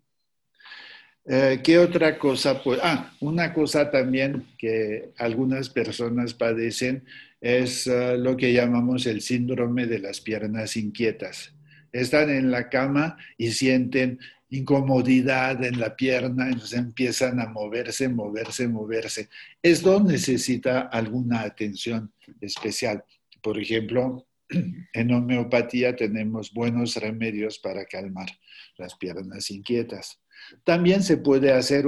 Eh, 1.25 1.61
¿Qué 1.63 1.77
otra 1.77 2.17
cosa? 2.17 2.61
Pues, 2.63 2.79
ah, 2.83 3.13
una 3.19 3.53
cosa 3.53 3.91
también 3.91 4.47
que 4.57 5.13
algunas 5.17 5.69
personas 5.69 6.33
padecen 6.33 7.05
es 7.39 7.87
eh, 7.87 8.17
lo 8.17 8.35
que 8.35 8.53
llamamos 8.53 9.05
el 9.05 9.21
síndrome 9.21 9.85
de 9.85 9.99
las 9.99 10.19
piernas 10.21 10.75
inquietas. 10.77 11.53
Están 11.91 12.29
en 12.29 12.51
la 12.51 12.69
cama 12.69 13.17
y 13.37 13.51
sienten 13.51 14.19
incomodidad 14.49 15.63
en 15.63 15.79
la 15.79 15.95
pierna, 15.95 16.47
entonces 16.47 16.77
empiezan 16.77 17.39
a 17.39 17.47
moverse, 17.47 18.09
moverse, 18.09 18.67
moverse. 18.67 19.29
Esto 19.61 20.03
necesita 20.03 20.81
alguna 20.81 21.41
atención 21.41 22.11
especial. 22.41 23.03
Por 23.41 23.59
ejemplo, 23.59 24.27
en 24.93 25.11
homeopatía 25.11 25.95
tenemos 25.95 26.53
buenos 26.53 26.95
remedios 26.95 27.59
para 27.59 27.85
calmar 27.85 28.29
las 28.77 28.95
piernas 28.95 29.49
inquietas. 29.51 30.21
También 30.63 31.03
se 31.03 31.17
puede 31.17 31.53
hacer, 31.53 31.85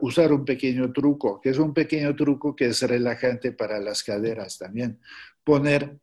usar 0.00 0.32
un 0.32 0.44
pequeño 0.44 0.92
truco, 0.92 1.40
que 1.40 1.50
es 1.50 1.58
un 1.58 1.74
pequeño 1.74 2.14
truco 2.14 2.54
que 2.54 2.66
es 2.66 2.82
relajante 2.82 3.52
para 3.52 3.80
las 3.80 4.02
caderas 4.02 4.58
también. 4.58 5.00
Poner 5.44 5.98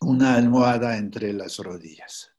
una 0.00 0.34
almohada 0.34 0.96
entre 0.98 1.32
las 1.32 1.58
rodillas. 1.58 2.32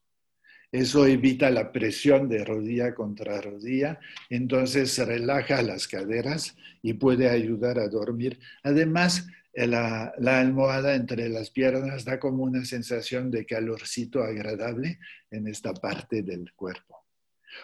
Eso 0.70 1.06
evita 1.06 1.50
la 1.50 1.70
presión 1.70 2.28
de 2.28 2.44
rodilla 2.44 2.94
contra 2.94 3.40
rodilla, 3.40 4.00
entonces 4.28 4.98
relaja 4.98 5.62
las 5.62 5.86
caderas 5.86 6.56
y 6.82 6.94
puede 6.94 7.30
ayudar 7.30 7.78
a 7.78 7.88
dormir. 7.88 8.40
Además, 8.64 9.28
la, 9.54 10.12
la, 10.18 10.40
almohada 10.40 10.94
entre 10.94 11.28
las 11.28 11.50
piernas 11.50 12.04
da 12.04 12.18
como 12.18 12.44
una 12.44 12.64
sensación 12.64 13.30
de 13.30 13.46
calorcito 13.46 14.22
agradable 14.22 14.98
en 15.30 15.46
esta 15.46 15.72
parte 15.72 16.22
del 16.22 16.52
cuerpo. 16.54 17.04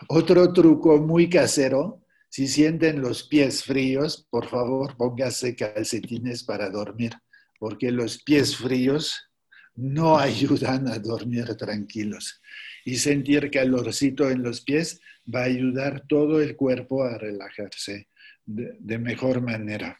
Otro 0.08 0.52
truco 0.52 0.98
muy 0.98 1.28
casero, 1.28 2.04
si 2.28 2.46
sienten 2.46 3.00
los 3.00 3.24
pies 3.24 3.64
fríos, 3.64 4.26
por 4.30 4.48
favor 4.48 4.96
póngase 4.96 5.56
calcetines 5.56 6.44
para 6.44 6.70
dormir, 6.70 7.12
porque 7.58 7.90
los 7.90 8.22
pies 8.22 8.56
fríos 8.56 9.30
no 9.74 10.18
ayudan 10.28 10.88
a 10.88 10.98
dormir 10.98 11.56
tranquilos. 11.56 12.40
Y 12.84 12.96
sentir 12.96 13.50
calorcito 13.50 14.30
en 14.30 14.42
los 14.42 14.62
pies 14.62 15.00
va 15.32 15.40
a 15.40 15.44
ayudar 15.44 16.04
todo 16.08 16.40
el 16.40 16.56
cuerpo 16.56 17.04
a 17.04 17.18
relajarse 17.18 18.08
de, 18.46 18.98
mejor 18.98 19.42
manera. 19.42 19.98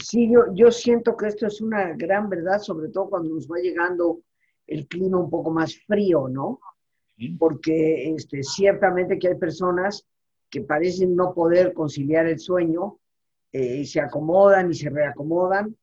Sí, 0.00 0.30
yo, 0.30 0.54
yo 0.54 0.70
siento 0.70 1.16
que 1.16 1.26
esto 1.26 1.46
es 1.46 1.60
una 1.60 1.92
gran 1.94 2.28
verdad, 2.28 2.58
sobre 2.58 2.88
todo 2.88 3.10
cuando 3.10 3.34
nos 3.34 3.46
va 3.46 3.58
llegando 3.58 4.20
el 4.66 4.86
clima 4.86 5.18
un 5.18 5.28
poco 5.28 5.50
más 5.50 5.76
frío, 5.86 6.28
¿no? 6.28 6.60
Porque 7.38 8.10
este, 8.14 8.42
ciertamente 8.42 9.18
que 9.18 9.28
hay 9.28 9.34
personas 9.36 10.06
que 10.48 10.62
parecen 10.62 11.14
no 11.14 11.34
poder 11.34 11.72
conciliar 11.72 12.26
el 12.26 12.38
sueño 12.38 12.98
eh, 13.52 13.76
y 13.76 13.86
se 13.86 14.00
acomodan 14.00 14.70
y 14.70 14.74
se 14.74 14.90
reacomodan 14.90 15.76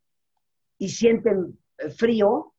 y 0.77 0.89
sienten 0.89 1.57
frío, 1.97 2.53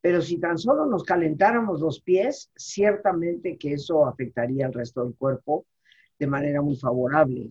pero 0.00 0.20
si 0.20 0.38
tan 0.38 0.58
solo 0.58 0.86
nos 0.86 1.04
calentáramos 1.04 1.80
los 1.80 2.00
pies, 2.00 2.50
ciertamente 2.56 3.56
que 3.56 3.74
eso 3.74 4.06
afectaría 4.06 4.66
al 4.66 4.72
resto 4.72 5.04
del 5.04 5.14
cuerpo 5.14 5.66
de 6.18 6.26
manera 6.26 6.62
muy 6.62 6.76
favorable. 6.76 7.50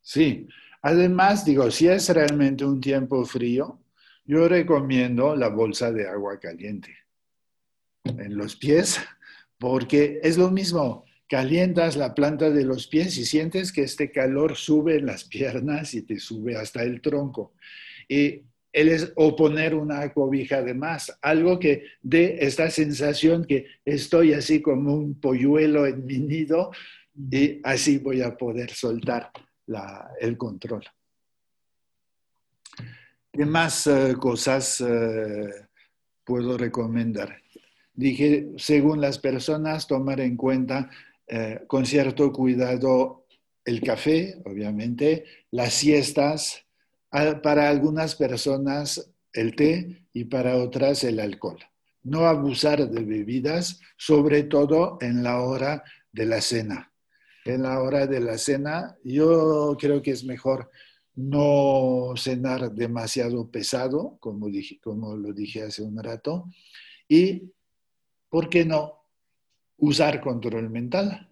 Sí, 0.00 0.46
además 0.82 1.44
digo, 1.44 1.70
si 1.70 1.88
es 1.88 2.08
realmente 2.10 2.64
un 2.64 2.80
tiempo 2.80 3.24
frío, 3.24 3.78
yo 4.24 4.48
recomiendo 4.48 5.34
la 5.34 5.48
bolsa 5.48 5.90
de 5.90 6.08
agua 6.08 6.38
caliente 6.38 6.94
en 8.04 8.36
los 8.36 8.56
pies, 8.56 9.00
porque 9.58 10.20
es 10.22 10.36
lo 10.36 10.50
mismo, 10.50 11.04
calientas 11.28 11.96
la 11.96 12.14
planta 12.14 12.50
de 12.50 12.64
los 12.64 12.88
pies 12.88 13.16
y 13.16 13.24
sientes 13.24 13.72
que 13.72 13.82
este 13.82 14.10
calor 14.10 14.56
sube 14.56 14.96
en 14.96 15.06
las 15.06 15.24
piernas 15.28 15.94
y 15.94 16.02
te 16.02 16.18
sube 16.18 16.56
hasta 16.56 16.82
el 16.82 17.00
tronco. 17.00 17.54
Y 18.08 18.42
él 18.72 18.88
es, 18.88 19.12
o 19.16 19.36
poner 19.36 19.74
una 19.74 20.12
cobija 20.12 20.62
de 20.62 20.74
más, 20.74 21.16
algo 21.20 21.58
que 21.58 21.84
dé 22.00 22.38
esta 22.40 22.70
sensación 22.70 23.44
que 23.44 23.66
estoy 23.84 24.32
así 24.32 24.62
como 24.62 24.94
un 24.94 25.20
polluelo 25.20 25.86
en 25.86 26.06
mi 26.06 26.18
nido 26.18 26.70
y 27.30 27.60
así 27.64 27.98
voy 27.98 28.22
a 28.22 28.36
poder 28.36 28.70
soltar 28.70 29.30
el 30.20 30.36
control. 30.36 30.84
¿Qué 33.32 33.46
más 33.46 33.86
eh, 33.86 34.14
cosas 34.20 34.80
eh, 34.80 35.48
puedo 36.22 36.58
recomendar? 36.58 37.38
Dije, 37.94 38.50
según 38.56 39.00
las 39.00 39.18
personas, 39.18 39.86
tomar 39.86 40.20
en 40.20 40.36
cuenta 40.36 40.90
eh, 41.26 41.62
con 41.66 41.86
cierto 41.86 42.30
cuidado 42.30 43.24
el 43.64 43.80
café, 43.80 44.42
obviamente, 44.44 45.24
las 45.50 45.72
siestas, 45.72 46.64
para 47.42 47.68
algunas 47.68 48.14
personas 48.16 49.12
el 49.32 49.54
té 49.54 50.06
y 50.12 50.24
para 50.24 50.56
otras 50.56 51.04
el 51.04 51.20
alcohol. 51.20 51.58
No 52.02 52.26
abusar 52.26 52.88
de 52.88 53.04
bebidas, 53.04 53.80
sobre 53.96 54.44
todo 54.44 54.98
en 55.00 55.22
la 55.22 55.40
hora 55.40 55.84
de 56.10 56.26
la 56.26 56.40
cena. 56.40 56.91
En 57.44 57.62
la 57.62 57.82
hora 57.82 58.06
de 58.06 58.20
la 58.20 58.38
cena, 58.38 58.96
yo 59.02 59.76
creo 59.78 60.00
que 60.00 60.12
es 60.12 60.24
mejor 60.24 60.70
no 61.14 62.14
cenar 62.16 62.72
demasiado 62.72 63.50
pesado, 63.50 64.16
como, 64.20 64.48
dije, 64.48 64.78
como 64.80 65.16
lo 65.16 65.32
dije 65.32 65.62
hace 65.62 65.82
un 65.82 66.02
rato, 66.02 66.46
y, 67.08 67.52
¿por 68.28 68.48
qué 68.48 68.64
no? 68.64 69.04
Usar 69.76 70.20
control 70.20 70.70
mental, 70.70 71.28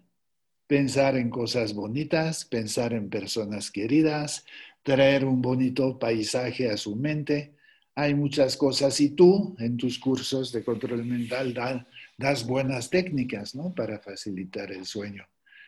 pensar 0.67 1.15
en 1.15 1.29
cosas 1.29 1.73
bonitas, 1.73 2.45
pensar 2.45 2.93
en 2.93 3.09
personas 3.09 3.71
queridas, 3.71 4.45
traer 4.83 5.25
un 5.25 5.41
bonito 5.41 5.97
paisaje 5.97 6.69
a 6.69 6.77
su 6.77 6.95
mente. 6.95 7.55
Hay 7.95 8.15
muchas 8.15 8.57
cosas 8.57 8.99
y 8.99 9.11
tú 9.11 9.55
en 9.59 9.77
tus 9.77 9.97
cursos 9.97 10.51
de 10.51 10.63
control 10.63 11.05
mental 11.05 11.85
das 12.17 12.45
buenas 12.45 12.89
técnicas 12.89 13.55
¿no? 13.55 13.73
para 13.73 13.99
facilitar 13.99 14.71
el 14.71 14.85
sueño 14.85 15.25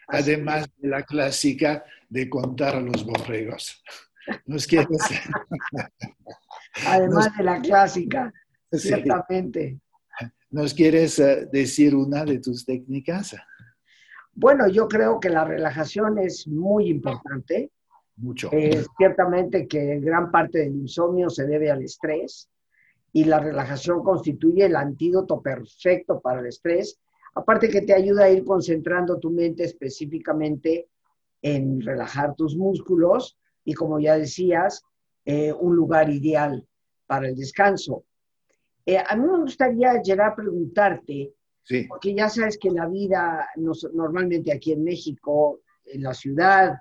además 0.07 0.69
de 0.77 0.87
la 0.87 1.03
clásica 1.03 1.83
de 2.09 2.29
contar 2.29 2.81
los 2.81 3.05
borregos. 3.05 3.83
¿Nos 4.45 4.67
quieres? 4.67 5.01
además 6.85 7.29
de 7.37 7.43
la 7.43 7.61
clásica, 7.61 8.33
ciertamente. 8.71 9.79
¿Nos 10.49 10.73
quieres 10.73 11.17
eh, 11.19 11.47
decir 11.51 11.95
una 11.95 12.23
de 12.23 12.39
tus 12.39 12.65
técnicas? 12.65 13.35
Bueno, 14.35 14.67
yo 14.67 14.87
creo 14.87 15.19
que 15.19 15.29
la 15.29 15.45
relajación 15.45 16.17
es 16.19 16.47
muy 16.47 16.89
importante. 16.89 17.71
Mucho. 18.15 18.49
Eh, 18.51 18.83
ciertamente 18.97 19.67
que 19.67 19.99
gran 19.99 20.31
parte 20.31 20.59
del 20.59 20.75
insomnio 20.75 21.29
se 21.29 21.45
debe 21.45 21.71
al 21.71 21.81
estrés 21.81 22.49
y 23.11 23.23
la 23.23 23.39
relajación 23.39 24.03
constituye 24.03 24.65
el 24.65 24.75
antídoto 24.75 25.41
perfecto 25.41 26.21
para 26.21 26.39
el 26.41 26.47
estrés 26.47 26.99
Aparte 27.35 27.69
que 27.69 27.81
te 27.81 27.93
ayuda 27.93 28.25
a 28.25 28.29
ir 28.29 28.43
concentrando 28.43 29.19
tu 29.19 29.31
mente 29.31 29.63
específicamente 29.63 30.89
en 31.41 31.81
relajar 31.81 32.35
tus 32.35 32.55
músculos 32.55 33.37
y 33.65 33.73
como 33.73 33.99
ya 33.99 34.17
decías, 34.17 34.83
eh, 35.25 35.51
un 35.53 35.75
lugar 35.75 36.09
ideal 36.09 36.65
para 37.07 37.27
el 37.27 37.35
descanso. 37.35 38.03
Eh, 38.85 38.97
a 38.97 39.15
mí 39.15 39.25
me 39.25 39.39
gustaría 39.39 40.01
llegar 40.01 40.31
a 40.31 40.35
preguntarte, 40.35 41.33
porque 41.87 42.13
ya 42.13 42.29
sabes 42.29 42.57
que 42.57 42.69
la 42.69 42.87
vida, 42.87 43.47
normalmente 43.93 44.51
aquí 44.51 44.73
en 44.73 44.83
México, 44.83 45.61
en 45.85 46.03
la 46.03 46.13
ciudad, 46.13 46.73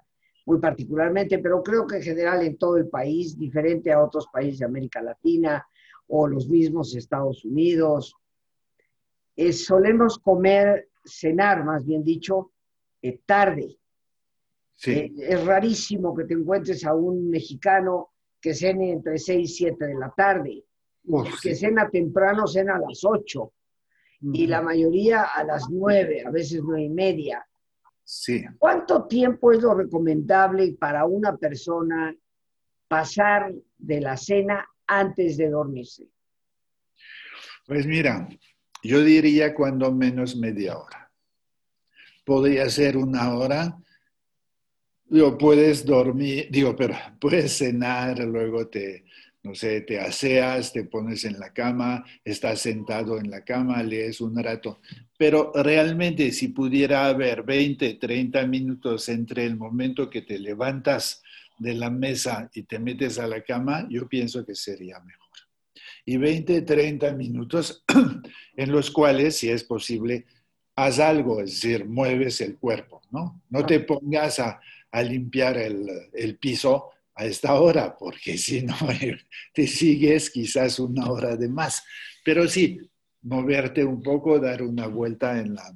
muy 0.45 0.59
particularmente, 0.59 1.39
pero 1.39 1.63
creo 1.63 1.87
que 1.87 1.97
en 1.97 2.03
general 2.03 2.43
en 2.43 2.57
todo 2.57 2.77
el 2.77 2.89
país, 2.89 3.39
diferente 3.39 3.93
a 3.93 4.03
otros 4.03 4.27
países 4.33 4.59
de 4.59 4.65
América 4.65 5.01
Latina 5.01 5.65
o 6.09 6.27
los 6.27 6.49
mismos 6.49 6.97
Estados 6.97 7.45
Unidos 7.45 8.17
eh, 9.37 9.53
solemos 9.53 10.19
comer, 10.19 10.89
cenar 11.05 11.65
más 11.65 11.85
bien 11.85 12.05
dicho, 12.05 12.53
eh, 13.01 13.21
tarde. 13.25 13.79
Eh, 14.85 15.13
es 15.17 15.45
rarísimo 15.45 16.15
que 16.15 16.25
te 16.25 16.35
encuentres 16.35 16.85
a 16.85 16.95
un 16.95 17.31
mexicano 17.31 18.11
que 18.41 18.55
cene 18.55 18.93
entre 18.93 19.19
6 19.19 19.51
y 19.51 19.53
7 19.53 19.87
de 19.87 19.95
la 19.95 20.11
tarde. 20.11 20.65
que 21.43 21.55
cena 21.55 21.89
temprano, 21.91 22.47
cena 22.47 22.77
a 22.77 22.81
las 22.81 23.05
8. 23.05 23.53
Y 24.35 24.47
la 24.47 24.63
mayoría 24.63 25.23
a 25.23 25.43
las 25.45 25.69
9, 25.69 26.25
a 26.27 26.31
veces 26.31 26.61
9 26.63 26.85
y 26.85 26.89
media. 26.89 27.45
Sí. 28.05 28.45
¿Cuánto 28.59 29.07
tiempo 29.07 29.53
es 29.53 29.63
lo 29.63 29.75
recomendable 29.75 30.77
para 30.79 31.07
una 31.07 31.37
persona 31.37 32.15
pasar 32.87 33.53
de 33.79 34.01
la 34.01 34.17
cena 34.17 34.69
antes 34.87 35.37
de 35.37 35.49
dormirse? 35.49 36.09
Pues 37.67 37.87
mira, 37.87 38.29
yo 38.83 39.03
diría 39.03 39.55
cuando 39.55 39.93
menos 39.93 40.37
media 40.37 40.77
hora. 40.77 41.11
Podría 42.25 42.69
ser 42.69 42.97
una 42.97 43.35
hora. 43.35 43.79
Digo, 45.05 45.37
puedes 45.39 45.85
dormir, 45.85 46.49
digo, 46.51 46.75
pero 46.75 46.95
puedes 47.21 47.59
cenar, 47.59 48.19
luego 48.21 48.69
te, 48.69 49.05
no 49.43 49.55
sé, 49.55 49.83
te 49.83 50.01
aseas, 50.01 50.73
te 50.73 50.85
pones 50.85 51.25
en 51.25 51.39
la 51.39 51.53
cama, 51.53 52.05
estás 52.25 52.61
sentado 52.61 53.19
en 53.19 53.31
la 53.31 53.45
cama, 53.45 53.83
lees 53.83 54.21
un 54.21 54.37
rato. 54.43 54.81
Pero 55.19 55.53
realmente 55.55 56.33
si 56.33 56.49
pudiera 56.49 57.07
haber 57.07 57.43
20, 57.43 57.95
30 57.95 58.47
minutos 58.47 59.09
entre 59.09 59.45
el 59.45 59.57
momento 59.57 60.09
que 60.09 60.23
te 60.23 60.39
levantas 60.39 61.23
de 61.59 61.75
la 61.75 61.91
mesa 61.91 62.51
y 62.55 62.63
te 62.63 62.79
metes 62.79 63.19
a 63.19 63.27
la 63.27 63.43
cama, 63.43 63.87
yo 63.89 64.09
pienso 64.09 64.45
que 64.45 64.55
sería 64.55 64.99
mejor 65.01 65.22
y 66.05 66.17
20, 66.17 66.63
30 66.63 67.13
minutos 67.13 67.85
en 68.57 68.73
los 68.73 68.91
cuales, 68.91 69.37
si 69.37 69.51
es 69.51 69.65
posible, 69.65 70.27
haz 70.77 70.99
algo, 70.99 71.41
es 71.41 71.51
decir, 71.53 71.87
mueves 71.87 72.41
el 72.41 72.57
cuerpo, 72.57 73.03
¿no? 73.11 73.43
No 73.51 73.65
te 73.65 73.81
pongas 73.81 74.39
a, 74.41 74.61
limpiar 75.05 75.57
el, 75.57 76.39
piso 76.39 76.91
a 77.15 77.25
esta 77.25 77.55
hora, 77.55 77.97
porque 77.97 78.37
si 78.37 78.63
no, 78.63 78.75
te 79.55 79.67
sigues 79.67 80.29
quizás 80.31 80.79
una 80.79 81.11
hora 81.11 81.37
de 81.37 81.49
más. 81.49 81.83
Pero 82.25 82.47
sí, 82.49 82.79
moverte 83.23 83.85
un 83.85 84.03
poco, 84.03 84.39
dar 84.39 84.63
una 84.63 84.87
vuelta 84.87 85.39
en 85.39 85.55
la, 85.55 85.73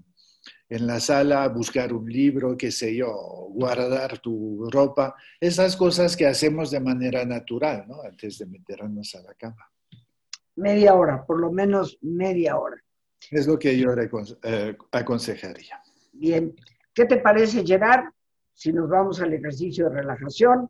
en 0.69 0.87
la 0.87 1.01
sala, 1.01 1.49
buscar 1.49 1.93
un 1.93 2.11
libro, 2.11 2.57
qué 2.57 2.71
sé 2.71 2.95
yo, 2.95 3.11
guardar 3.51 4.19
tu 4.19 4.69
ropa, 4.71 5.15
esas 5.41 5.77
cosas 5.77 6.17
que 6.17 6.27
hacemos 6.27 6.71
de 6.71 6.81
manera 6.81 7.25
natural, 7.25 7.87
¿no? 7.89 8.03
Antes 8.03 8.39
de 8.39 8.47
meternos 8.47 9.15
a 9.15 9.23
la 9.23 9.35
cama 9.35 9.71
media 10.57 10.95
hora, 10.95 11.25
por 11.25 11.41
lo 11.41 11.53
menos 11.53 11.99
media 12.03 12.59
hora. 12.59 12.77
Es 13.31 13.47
lo 13.47 13.59
que 13.59 13.79
yo 13.79 13.91
eh, 14.43 14.77
aconsejaría. 14.93 15.81
Bien, 16.13 16.55
¿qué 16.95 17.05
te 17.05 17.19
parece, 17.19 17.65
Gerard? 17.65 18.11
Si 18.53 18.73
nos 18.73 18.89
vamos 18.89 19.21
al 19.21 19.35
ejercicio 19.35 19.89
de 19.89 19.97
relajación, 19.97 20.69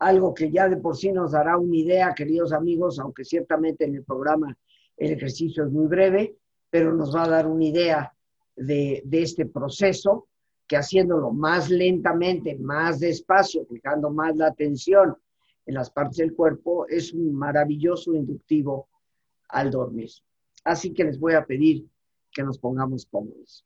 algo 0.00 0.34
que 0.34 0.50
ya 0.50 0.68
de 0.68 0.76
por 0.76 0.96
sí 0.96 1.12
nos 1.12 1.32
dará 1.32 1.56
una 1.56 1.76
idea, 1.76 2.14
queridos 2.14 2.52
amigos, 2.52 2.98
aunque 2.98 3.24
ciertamente 3.24 3.84
en 3.84 3.96
el 3.96 4.04
programa 4.04 4.56
el 4.96 5.12
ejercicio 5.12 5.64
es 5.64 5.70
muy 5.70 5.86
breve, 5.86 6.36
pero 6.70 6.92
nos 6.92 7.14
va 7.14 7.24
a 7.24 7.28
dar 7.28 7.46
una 7.46 7.64
idea 7.64 8.12
de, 8.56 9.02
de 9.04 9.22
este 9.22 9.46
proceso 9.46 10.28
que 10.66 10.76
haciéndolo 10.76 11.30
más 11.30 11.70
lentamente, 11.70 12.56
más 12.56 13.00
despacio, 13.00 13.64
fijando 13.66 14.10
más 14.10 14.36
la 14.36 14.48
atención 14.48 15.16
en 15.64 15.74
las 15.74 15.90
partes 15.90 16.18
del 16.18 16.34
cuerpo, 16.34 16.86
es 16.88 17.12
un 17.12 17.34
maravilloso 17.34 18.14
inductivo 18.14 18.88
al 19.48 19.70
dormir. 19.70 20.10
Así 20.64 20.92
que 20.92 21.04
les 21.04 21.18
voy 21.18 21.34
a 21.34 21.44
pedir 21.44 21.88
que 22.30 22.42
nos 22.42 22.58
pongamos 22.58 23.06
cómodos. 23.06 23.64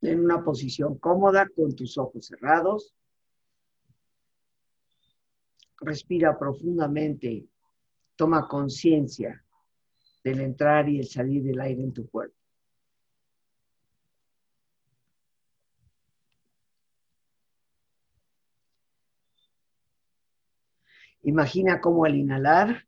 En 0.00 0.20
una 0.20 0.42
posición 0.42 0.98
cómoda 0.98 1.46
con 1.54 1.74
tus 1.74 1.98
ojos 1.98 2.26
cerrados. 2.26 2.94
Respira 5.80 6.38
profundamente. 6.38 7.46
Toma 8.16 8.48
conciencia 8.48 9.44
del 10.24 10.40
entrar 10.40 10.88
y 10.88 10.98
el 10.98 11.06
salir 11.06 11.42
del 11.44 11.60
aire 11.60 11.82
en 11.82 11.92
tu 11.92 12.08
cuerpo. 12.08 12.38
Imagina 21.22 21.80
cómo 21.80 22.04
al 22.06 22.16
inhalar, 22.16 22.87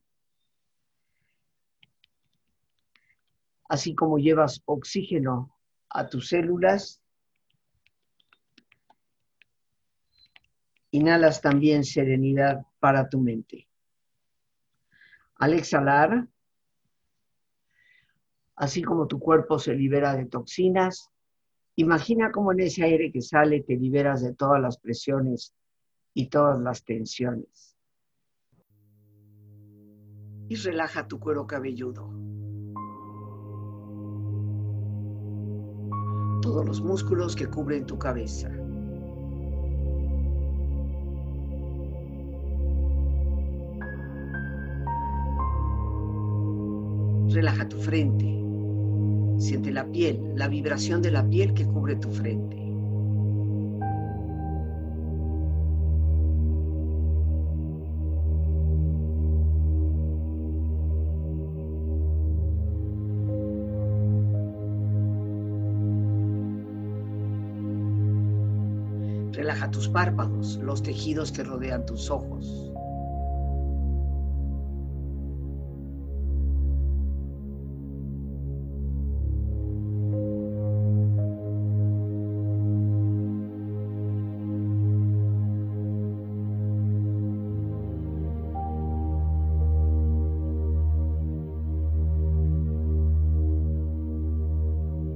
así 3.70 3.94
como 3.94 4.18
llevas 4.18 4.62
oxígeno 4.64 5.56
a 5.90 6.08
tus 6.08 6.30
células, 6.30 7.00
inhalas 10.90 11.40
también 11.40 11.84
serenidad 11.84 12.66
para 12.80 13.08
tu 13.08 13.20
mente. 13.20 13.68
Al 15.36 15.54
exhalar, 15.54 16.26
así 18.56 18.82
como 18.82 19.06
tu 19.06 19.20
cuerpo 19.20 19.60
se 19.60 19.72
libera 19.72 20.16
de 20.16 20.26
toxinas, 20.26 21.08
imagina 21.76 22.32
cómo 22.32 22.50
en 22.50 22.60
ese 22.60 22.82
aire 22.82 23.12
que 23.12 23.22
sale 23.22 23.62
te 23.62 23.76
liberas 23.76 24.20
de 24.20 24.34
todas 24.34 24.60
las 24.60 24.78
presiones 24.78 25.54
y 26.12 26.26
todas 26.26 26.58
las 26.58 26.84
tensiones. 26.84 27.76
Y 30.48 30.56
relaja 30.56 31.06
tu 31.06 31.20
cuero 31.20 31.46
cabelludo. 31.46 32.29
Todos 36.42 36.64
los 36.64 36.80
músculos 36.80 37.36
que 37.36 37.46
cubren 37.46 37.84
tu 37.86 37.98
cabeza. 37.98 38.50
Relaja 47.28 47.68
tu 47.68 47.76
frente. 47.76 48.26
Siente 49.38 49.70
la 49.70 49.86
piel, 49.86 50.32
la 50.34 50.48
vibración 50.48 51.02
de 51.02 51.10
la 51.10 51.28
piel 51.28 51.54
que 51.54 51.66
cubre 51.66 51.96
tu 51.96 52.10
frente. 52.10 52.59
Tus 69.72 69.88
párpados, 69.88 70.56
los 70.62 70.82
tejidos 70.82 71.32
que 71.32 71.42
rodean 71.42 71.86
tus 71.86 72.10
ojos. 72.10 72.70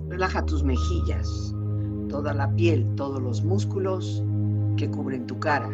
Relaja 0.08 0.46
tus 0.46 0.62
mejillas, 0.62 1.54
toda 2.08 2.32
la 2.32 2.54
piel, 2.54 2.86
todos 2.94 3.20
los 3.20 3.42
músculos 3.42 4.22
que 4.76 4.90
cubren 4.90 5.26
tu 5.26 5.38
cara. 5.38 5.68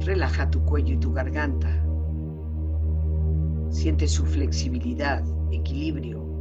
Relaja 0.00 0.50
tu 0.50 0.64
cuello 0.64 0.94
y 0.94 0.96
tu 0.98 1.12
garganta. 1.12 1.68
Siente 3.70 4.08
su 4.08 4.26
flexibilidad, 4.26 5.22
equilibrio, 5.52 6.29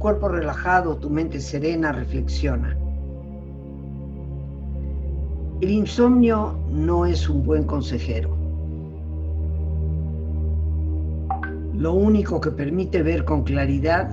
Cuerpo 0.00 0.28
relajado, 0.28 0.96
tu 0.96 1.10
mente 1.10 1.40
serena, 1.40 1.92
reflexiona. 1.92 2.76
El 5.60 5.70
insomnio 5.70 6.58
no 6.70 7.04
es 7.04 7.28
un 7.28 7.44
buen 7.44 7.64
consejero. 7.64 8.34
Lo 11.74 11.92
único 11.92 12.40
que 12.40 12.50
permite 12.50 13.02
ver 13.02 13.26
con 13.26 13.44
claridad 13.44 14.10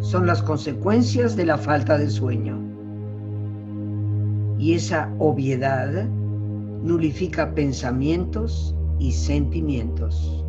son 0.00 0.26
las 0.26 0.42
consecuencias 0.42 1.34
de 1.34 1.46
la 1.46 1.56
falta 1.56 1.96
de 1.96 2.10
sueño. 2.10 2.58
Y 4.58 4.74
esa 4.74 5.10
obviedad 5.18 6.04
nulifica 6.82 7.54
pensamientos 7.54 8.76
y 8.98 9.12
sentimientos. 9.12 10.44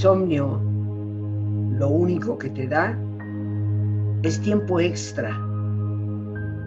Insomnio 0.00 0.58
lo 1.78 1.88
único 1.90 2.38
que 2.38 2.48
te 2.48 2.66
da 2.66 2.98
es 4.22 4.40
tiempo 4.40 4.80
extra 4.80 5.28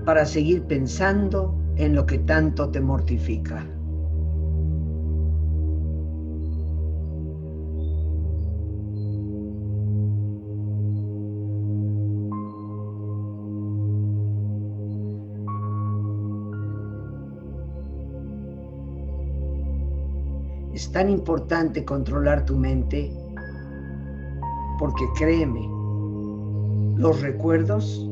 para 0.05 0.23
seguir 0.23 0.61
pensando 0.65 1.51
en 1.75 1.95
lo 1.95 2.05
que 2.05 2.19
tanto 2.19 2.69
te 2.69 2.79
mortifica. 2.79 3.65
Es 20.71 20.91
tan 20.91 21.09
importante 21.09 21.83
controlar 21.83 22.45
tu 22.45 22.55
mente 22.57 23.22
porque 24.79 25.05
créeme, 25.15 25.67
los 26.97 27.21
recuerdos 27.21 28.07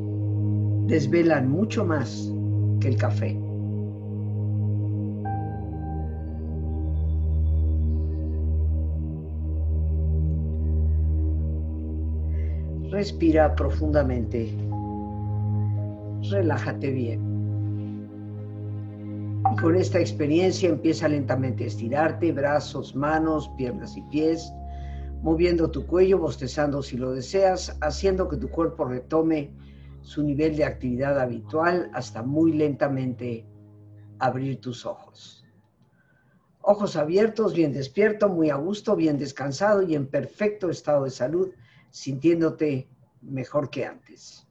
desvelan 0.88 1.50
mucho 1.50 1.86
más 1.86 2.32
que 2.80 2.89
el 2.89 2.97
café. 2.97 3.39
Respira 12.91 13.56
profundamente. 13.56 14.54
Relájate 16.30 16.91
bien. 16.91 17.32
Y 19.52 19.56
con 19.56 19.76
esta 19.76 20.00
experiencia 20.00 20.69
empieza 20.69 21.08
lentamente 21.08 21.63
a 21.63 21.67
estirarte, 21.67 22.32
brazos, 22.32 22.95
manos, 22.95 23.50
piernas 23.58 23.95
y 23.95 24.02
pies, 24.04 24.54
moviendo 25.21 25.69
tu 25.69 25.86
cuello, 25.86 26.17
bostezando 26.17 26.81
si 26.81 26.97
lo 26.97 27.12
deseas, 27.13 27.77
haciendo 27.81 28.27
que 28.27 28.38
tu 28.38 28.49
cuerpo 28.49 28.86
retome 28.86 29.51
su 30.01 30.23
nivel 30.23 30.55
de 30.55 30.65
actividad 30.65 31.19
habitual 31.19 31.91
hasta 31.93 32.23
muy 32.23 32.53
lentamente 32.53 33.45
abrir 34.17 34.60
tus 34.60 34.86
ojos. 34.86 35.45
Ojos 36.62 36.95
abiertos, 36.95 37.53
bien 37.53 37.71
despierto, 37.71 38.29
muy 38.29 38.49
a 38.49 38.55
gusto, 38.55 38.95
bien 38.95 39.17
descansado 39.17 39.81
y 39.84 39.95
en 39.95 40.07
perfecto 40.07 40.69
estado 40.69 41.03
de 41.03 41.12
salud, 41.12 41.51
sintiéndote 41.91 42.88
mejor 43.21 43.69
que 43.69 43.86
antes. 43.86 44.47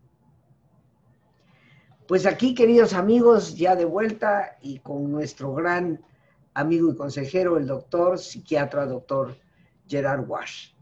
Pues 2.07 2.27
aquí, 2.27 2.55
queridos 2.55 2.95
amigos, 2.95 3.57
ya 3.57 3.77
de 3.77 3.85
vuelta 3.85 4.59
y 4.61 4.81
con 4.81 5.11
nuestro 5.11 5.55
gran 5.55 6.05
amigo 6.55 6.91
y 6.91 6.97
consejero, 6.97 7.57
el 7.57 7.67
doctor, 7.67 8.19
psiquiatra, 8.19 8.87
doctor 8.87 9.37
Gerard 9.91 10.27
Wash. 10.29 10.73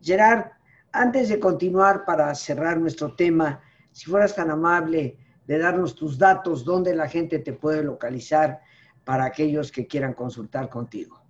Gerard, 0.00 0.52
antes 0.92 1.28
de 1.28 1.40
continuar 1.40 2.04
para 2.04 2.34
cerrar 2.34 2.78
nuestro 2.78 3.14
tema, 3.14 3.60
si 3.90 4.08
fueras 4.08 4.34
tan 4.34 4.50
amable 4.50 5.18
de 5.46 5.58
darnos 5.58 5.94
tus 5.94 6.16
datos, 6.16 6.64
dónde 6.64 6.94
la 6.94 7.08
gente 7.08 7.40
te 7.40 7.52
puede 7.52 7.82
localizar 7.82 8.60
para 9.04 9.24
aquellos 9.24 9.72
que 9.72 9.86
quieran 9.86 10.14
consultar 10.14 10.68
contigo. 10.68 11.20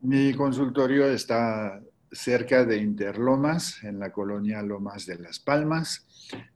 Mi 0.00 0.32
consultorio 0.34 1.06
está 1.06 1.82
cerca 2.12 2.64
de 2.64 2.76
Interlomas, 2.78 3.82
en 3.82 3.98
la 3.98 4.12
colonia 4.12 4.62
Lomas 4.62 5.06
de 5.06 5.18
las 5.18 5.40
Palmas. 5.40 6.06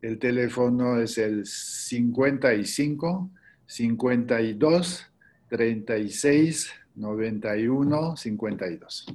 El 0.00 0.18
teléfono 0.18 1.00
es 1.00 1.18
el 1.18 1.44
55 1.44 3.30
52 3.66 5.12
36 5.48 6.72
91 6.94 8.16
52. 8.16 9.06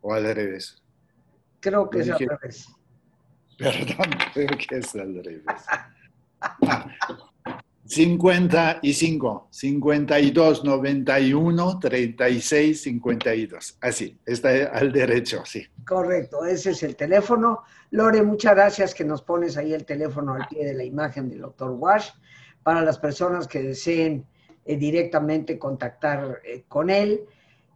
O 0.00 0.14
al 0.14 0.34
revés. 0.34 0.82
Creo 1.60 1.88
que 1.90 2.00
es 2.00 2.10
al 2.10 2.18
revés. 2.18 2.68
Perdón, 3.58 4.10
creo 4.32 4.58
que 4.68 4.78
es 4.78 4.94
al 4.94 5.14
revés. 5.24 5.44
55, 7.88 9.48
52, 9.50 10.64
91, 10.64 11.78
36, 11.80 12.82
52. 12.82 13.78
Así, 13.80 14.20
está 14.26 14.50
al 14.72 14.92
derecho, 14.92 15.42
sí. 15.46 15.66
Correcto, 15.86 16.44
ese 16.44 16.72
es 16.72 16.82
el 16.82 16.96
teléfono. 16.96 17.62
Lore, 17.90 18.22
muchas 18.22 18.54
gracias 18.54 18.94
que 18.94 19.04
nos 19.04 19.22
pones 19.22 19.56
ahí 19.56 19.72
el 19.72 19.86
teléfono 19.86 20.34
al 20.34 20.46
pie 20.48 20.66
de 20.66 20.74
la 20.74 20.84
imagen 20.84 21.30
del 21.30 21.40
doctor 21.40 21.70
Wash. 21.70 22.10
Para 22.62 22.82
las 22.82 22.98
personas 22.98 23.48
que 23.48 23.62
deseen 23.62 24.26
eh, 24.66 24.76
directamente 24.76 25.58
contactar 25.58 26.42
eh, 26.44 26.64
con 26.68 26.90
él, 26.90 27.22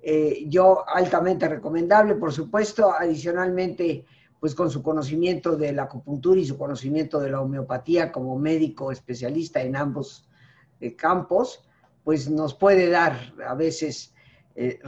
eh, 0.05 0.47
yo 0.49 0.85
altamente 0.88 1.49
recomendable, 1.49 2.17
por 2.17 2.33
supuesto, 2.33 2.93
adicionalmente 2.93 4.05
pues 4.41 4.53
con 4.57 4.69
su 4.69 4.83
conocimiento 4.83 5.57
de 5.57 5.73
la 5.73 5.85
acupuntura 5.85 6.41
y 6.41 6.45
su 6.45 6.59
conocimiento 6.59 7.21
de 7.21 7.31
la 7.31 7.41
homeopatía 7.41 8.11
como 8.11 8.37
médico 8.37 8.91
especialista 8.91 9.62
en 9.62 9.77
ambos 9.77 10.29
eh, 10.81 10.97
campos, 10.97 11.62
pues 12.03 12.29
nos 12.29 12.53
puede 12.53 12.91
dar 12.91 13.33
a 13.47 13.55
veces 13.55 14.12
eh, 14.57 14.81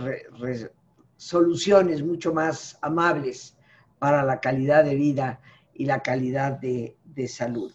soluciones 1.16 2.02
mucho 2.02 2.34
más 2.34 2.76
amables 2.82 3.56
para 4.00 4.24
la 4.24 4.40
calidad 4.40 4.84
de 4.84 4.96
vida 4.96 5.40
y 5.72 5.84
la 5.84 6.02
calidad 6.02 6.58
de, 6.58 6.96
salud. 7.28 7.72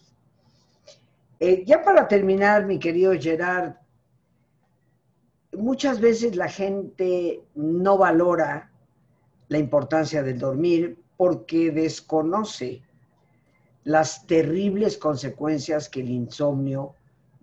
Ya 1.40 1.82
para 1.82 2.06
terminar, 2.06 2.66
mi 2.66 2.78
querido 2.78 3.12
Gerard, 3.18 3.79
muchas 5.52 6.00
veces 6.00 6.36
la 6.36 6.48
gente 6.48 7.42
no 7.54 7.98
valora 7.98 8.70
la 9.48 9.58
importancia 9.58 10.22
del 10.22 10.38
dormir 10.38 10.98
porque 11.16 11.70
desconoce 11.70 12.82
las 13.84 14.26
terribles 14.26 14.96
consecuencias 14.96 15.88
que 15.88 16.00
el 16.00 16.10
insomnio 16.10 16.94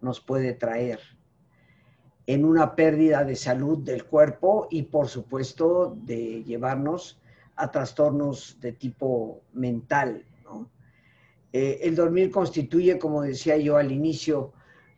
nos 0.02 0.20
puede 0.20 0.54
traer 0.54 1.00
en 2.28 2.46
una 2.46 2.76
pérdida 2.76 3.24
de 3.24 3.36
salud 3.36 3.80
del 3.80 4.06
cuerpo 4.06 4.68
y 4.70 4.84
por 4.84 5.08
supuesto 5.08 5.98
de 6.04 6.44
llevarnos 6.44 7.20
a 7.56 7.72
trastornos 7.72 8.58
de 8.62 8.74
tipo 8.74 9.42
mental. 9.54 10.24
Eh, 11.54 11.80
el 11.82 11.96
dormir 11.96 12.30
constituye, 12.30 13.00
como 13.00 13.22
decía 13.22 13.58
yo 13.58 13.78
al 13.78 13.92
inicio, 13.92 14.54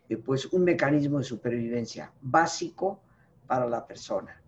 eh, 0.10 0.18
pues 0.18 0.48
un 0.48 0.64
mecanismo 0.64 1.20
de 1.20 1.24
supervivencia 1.24 2.12
básico 2.22 3.00
para 3.48 3.66
la 3.68 3.86
persona. 3.86 4.42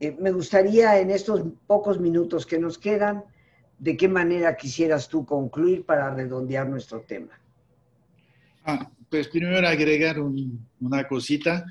Eh, 0.00 0.16
me 0.18 0.30
gustaría 0.30 0.98
en 1.00 1.10
estos 1.10 1.42
pocos 1.66 2.00
minutos 2.00 2.46
que 2.46 2.58
nos 2.58 2.78
quedan 2.78 3.24
¿de 3.78 3.96
qué 3.96 4.08
manera 4.08 4.56
quisieras 4.56 5.08
tú 5.08 5.24
concluir 5.24 5.84
para 5.84 6.14
redondear 6.14 6.68
nuestro 6.68 7.00
tema? 7.00 7.38
Ah, 8.64 8.90
pues 9.10 9.28
primero 9.28 9.66
agregar 9.66 10.16
una 10.18 11.06
cosita. 11.06 11.64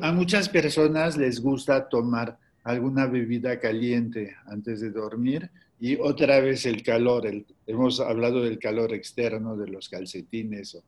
A 0.00 0.12
muchas 0.12 0.48
personas 0.48 1.16
les 1.16 1.40
gusta 1.40 1.88
tomar 1.88 2.38
alguna 2.64 3.06
bebida 3.06 3.58
caliente 3.58 4.34
antes 4.46 4.80
de 4.80 4.90
dormir 4.90 5.50
y 5.78 5.96
otra 5.96 6.40
vez 6.40 6.64
el 6.66 6.82
calor. 6.82 7.24
hemos 7.66 8.00
hablado 8.00 8.42
del 8.42 8.58
calor 8.58 8.94
externo 8.94 9.56
de 9.56 9.68
los 9.68 9.88
calcetines 9.88 10.74
o 10.76 10.84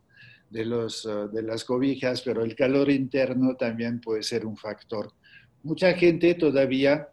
de, 0.50 0.64
los, 0.64 1.04
eh, 1.04 1.28
de 1.32 1.42
las 1.42 1.64
cobijas, 1.64 2.22
pero 2.22 2.44
el 2.44 2.54
calor 2.54 2.90
interno 2.90 3.54
también 3.56 4.00
puede 4.00 4.22
ser 4.22 4.46
un 4.46 4.56
factor. 4.56 5.12
Mucha 5.62 5.92
gente 5.94 6.34
todavía 6.34 7.08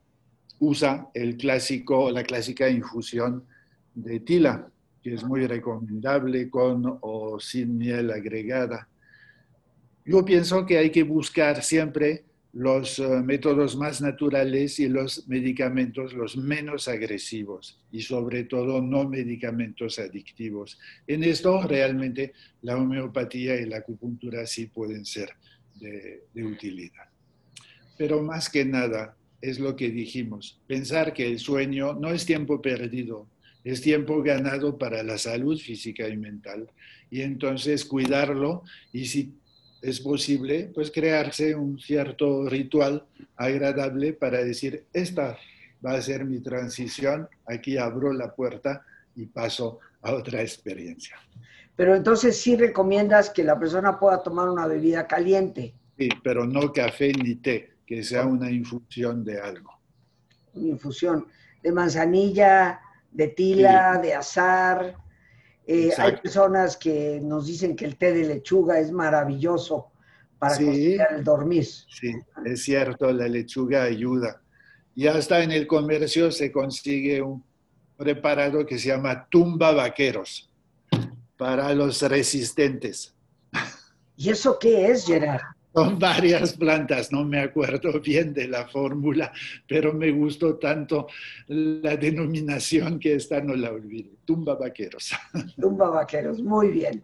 usa 0.60 1.10
el 1.14 1.38
clásico, 1.38 2.12
la 2.12 2.24
clásica 2.24 2.70
infusión 2.70 3.46
de 3.94 4.20
tila, 4.20 4.68
que 5.02 5.14
es 5.14 5.24
muy 5.24 5.46
recomendable 5.46 6.50
con 6.50 6.98
o 7.02 7.40
sin 7.40 7.78
miel 7.78 8.12
agregada. 8.12 8.88
Yo 10.06 10.24
pienso 10.24 10.66
que 10.66 10.78
hay 10.78 10.92
que 10.92 11.04
buscar 11.04 11.64
siempre 11.64 12.26
los 12.56 13.00
eh, 13.00 13.06
métodos 13.22 13.76
más 13.76 14.00
naturales 14.00 14.80
y 14.80 14.88
los 14.88 15.28
medicamentos 15.28 16.14
los 16.14 16.38
menos 16.38 16.88
agresivos 16.88 17.82
y 17.92 18.02
sobre 18.02 18.46
todo 18.46 18.82
no 18.82 19.10
medicamentos 19.10 20.00
adictivos. 20.00 20.80
En 21.06 21.26
esto 21.26 21.62
realmente 21.64 22.32
la 22.62 22.78
homeopatía 22.78 23.60
y 23.60 23.66
la 23.66 23.78
acupuntura 23.78 24.46
sí 24.46 24.68
pueden 24.68 25.04
ser 25.04 25.32
de, 25.76 26.24
de 26.34 26.46
utilidad. 26.46 27.10
Pero 27.98 28.24
más 28.24 28.50
que 28.50 28.64
nada 28.64 29.18
es 29.42 29.60
lo 29.60 29.76
que 29.76 29.90
dijimos, 29.90 30.62
pensar 30.66 31.14
que 31.14 31.28
el 31.28 31.40
sueño 31.40 31.94
no 31.96 32.12
es 32.12 32.26
tiempo 32.26 32.62
perdido, 32.62 33.28
es 33.66 33.82
tiempo 33.82 34.24
ganado 34.24 34.78
para 34.78 35.04
la 35.04 35.18
salud 35.18 35.60
física 35.60 36.08
y 36.08 36.16
mental 36.16 36.70
y 37.12 37.22
entonces 37.22 37.84
cuidarlo 37.84 38.64
y 38.94 39.08
si 39.08 39.34
es 39.86 40.00
posible, 40.00 40.72
pues 40.74 40.90
crearse 40.90 41.54
un 41.56 41.80
cierto 41.80 42.50
ritual 42.50 43.06
agradable 43.36 44.14
para 44.14 44.44
decir, 44.44 44.86
esta 44.92 45.38
va 45.86 45.94
a 45.94 46.02
ser 46.02 46.26
mi 46.26 46.40
transición, 46.40 47.30
aquí 47.46 47.78
abro 47.78 48.12
la 48.12 48.34
puerta 48.34 48.84
y 49.16 49.28
paso 49.28 49.80
a 50.02 50.14
otra 50.14 50.42
experiencia. 50.42 51.18
Pero 51.76 51.96
entonces 51.96 52.36
sí 52.36 52.56
recomiendas 52.56 53.30
que 53.30 53.44
la 53.44 53.60
persona 53.60 54.00
pueda 54.00 54.24
tomar 54.24 54.50
una 54.50 54.66
bebida 54.66 55.06
caliente. 55.06 55.76
Sí, 55.98 56.10
pero 56.24 56.48
no 56.48 56.74
café 56.74 57.12
ni 57.12 57.36
té, 57.36 57.76
que 57.86 58.02
sea 58.04 58.26
una 58.26 58.50
infusión 58.50 59.24
de 59.24 59.40
algo. 59.40 59.72
Una 60.56 60.70
infusión 60.70 61.28
de 61.62 61.72
manzanilla, 61.72 62.82
de 63.12 63.28
tila, 63.28 64.00
de 64.02 64.16
azar, 64.16 64.96
eh, 65.68 65.92
hay 65.98 66.18
personas 66.18 66.78
que 66.78 67.20
nos 67.22 67.48
dicen 67.48 67.76
que 67.76 67.86
el 67.86 67.98
té 67.98 68.14
de 68.14 68.26
lechuga 68.26 68.80
es 68.80 68.92
maravilloso 68.92 69.92
para 70.38 70.56
sí, 70.56 70.98
el 71.10 71.24
dormir. 71.24 71.66
Sí, 71.66 72.14
es 72.46 72.64
cierto, 72.64 73.12
la 73.12 73.28
lechuga 73.28 73.84
ayuda. 73.84 74.42
Y 74.94 75.08
hasta 75.08 75.44
en 75.44 75.52
el 75.52 75.66
comercio 75.68 76.32
se 76.32 76.52
consigue 76.52 77.22
un 77.22 77.44
preparado 77.98 78.66
que 78.66 78.78
se 78.78 78.90
llama 78.90 79.28
tumba 79.30 79.72
vaqueros 79.72 80.50
para 81.38 81.74
los 81.74 82.02
resistentes. 82.02 83.14
¿Y 84.16 84.30
eso 84.30 84.58
qué 84.60 84.92
es, 84.92 85.06
Gerard? 85.06 85.42
Son 85.76 86.00
varias 86.00 86.54
plantas, 86.54 87.12
no 87.12 87.26
me 87.26 87.42
acuerdo 87.42 88.00
bien 88.04 88.34
de 88.34 88.48
la 88.48 88.68
fórmula, 88.68 89.32
pero 89.68 89.94
me 89.94 90.12
gustó 90.12 90.56
tanto 90.56 91.08
la 91.48 91.98
denominación 91.98 93.00
que 93.00 93.16
esta 93.16 93.42
no 93.42 93.56
la 93.56 93.72
olvide. 93.72 94.18
Tumba 94.24 94.56
Vaqueros. 94.56 95.12
Tumba 95.60 95.90
Vaqueros, 95.90 96.42
muy 96.42 96.70
bien. 96.70 97.02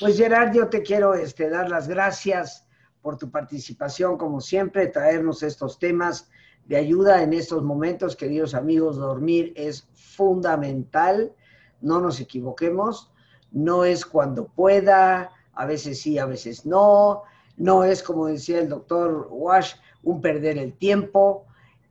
Pues 0.00 0.16
Gerard, 0.16 0.52
yo 0.52 0.68
te 0.68 0.82
quiero 0.82 1.14
este, 1.14 1.48
dar 1.48 1.70
las 1.70 1.86
gracias 1.86 2.66
por 3.02 3.16
tu 3.16 3.30
participación, 3.30 4.18
como 4.18 4.40
siempre, 4.40 4.88
traernos 4.88 5.44
estos 5.44 5.78
temas 5.78 6.28
de 6.64 6.76
ayuda 6.76 7.22
en 7.22 7.32
estos 7.32 7.62
momentos, 7.62 8.16
queridos 8.16 8.54
amigos, 8.54 8.96
dormir 8.96 9.52
es 9.54 9.86
fundamental, 9.94 11.32
no 11.80 12.00
nos 12.00 12.18
equivoquemos, 12.18 13.12
no 13.52 13.84
es 13.84 14.04
cuando 14.04 14.48
pueda, 14.48 15.30
a 15.52 15.66
veces 15.66 16.00
sí, 16.00 16.18
a 16.18 16.26
veces 16.26 16.66
no, 16.66 17.22
no 17.56 17.84
es, 17.84 18.02
como 18.02 18.26
decía 18.26 18.60
el 18.60 18.68
doctor 18.68 19.28
Wash, 19.30 19.74
un 20.02 20.20
perder 20.20 20.58
el 20.58 20.74
tiempo, 20.74 21.46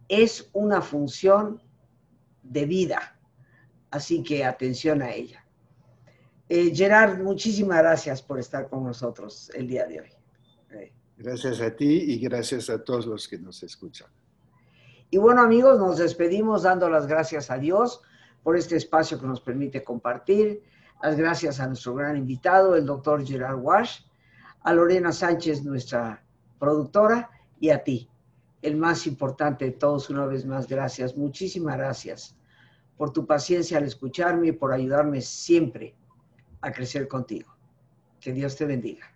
es 0.08 0.50
una 0.54 0.82
función 0.82 1.62
de 2.44 2.66
vida. 2.66 3.18
Así 3.92 4.24
que 4.24 4.46
atención 4.46 5.02
a 5.02 5.12
ella. 5.12 5.46
Eh, 6.48 6.72
Gerard, 6.76 7.22
muchísimas 7.22 7.80
gracias 7.80 8.22
por 8.22 8.40
estar 8.40 8.70
con 8.70 8.84
nosotros 8.84 9.52
el 9.56 9.68
día 9.68 9.86
de 9.86 10.02
hoy. 10.02 10.10
Eh. 10.72 10.94
Gracias 11.18 11.60
a 11.62 11.76
ti 11.76 12.04
y 12.08 12.20
gracias 12.20 12.70
a 12.70 12.84
todos 12.84 13.08
los 13.08 13.28
que 13.28 13.40
nos 13.40 13.64
escuchan. 13.64 14.10
Y 15.10 15.18
bueno 15.18 15.42
amigos, 15.42 15.80
nos 15.80 15.98
despedimos 15.98 16.64
dando 16.64 16.90
las 16.90 17.08
gracias 17.08 17.50
a 17.50 17.58
Dios 17.58 18.02
por 18.44 18.58
este 18.58 18.76
espacio 18.76 19.20
que 19.20 19.26
nos 19.26 19.42
permite 19.42 19.84
compartir. 19.84 20.62
Las 21.02 21.16
gracias 21.16 21.60
a 21.60 21.68
nuestro 21.68 21.96
gran 21.96 22.18
invitado, 22.18 22.76
el 22.76 22.86
doctor 22.86 23.26
Gerard 23.26 23.60
Wash 23.60 24.02
a 24.66 24.74
Lorena 24.74 25.12
Sánchez, 25.12 25.64
nuestra 25.64 26.24
productora, 26.58 27.30
y 27.60 27.70
a 27.70 27.84
ti, 27.84 28.10
el 28.64 28.76
más 28.76 29.06
importante 29.06 29.66
de 29.66 29.72
todos, 29.72 30.10
una 30.10 30.26
vez 30.26 30.44
más, 30.44 30.68
gracias, 30.68 31.16
muchísimas 31.16 31.78
gracias 31.78 32.36
por 32.98 33.14
tu 33.14 33.28
paciencia 33.28 33.78
al 33.78 33.84
escucharme 33.84 34.48
y 34.48 34.52
por 34.54 34.74
ayudarme 34.74 35.22
siempre 35.22 35.96
a 36.62 36.72
crecer 36.72 37.08
contigo. 37.08 37.56
Que 38.20 38.34
Dios 38.34 38.56
te 38.56 38.66
bendiga. 38.66 39.15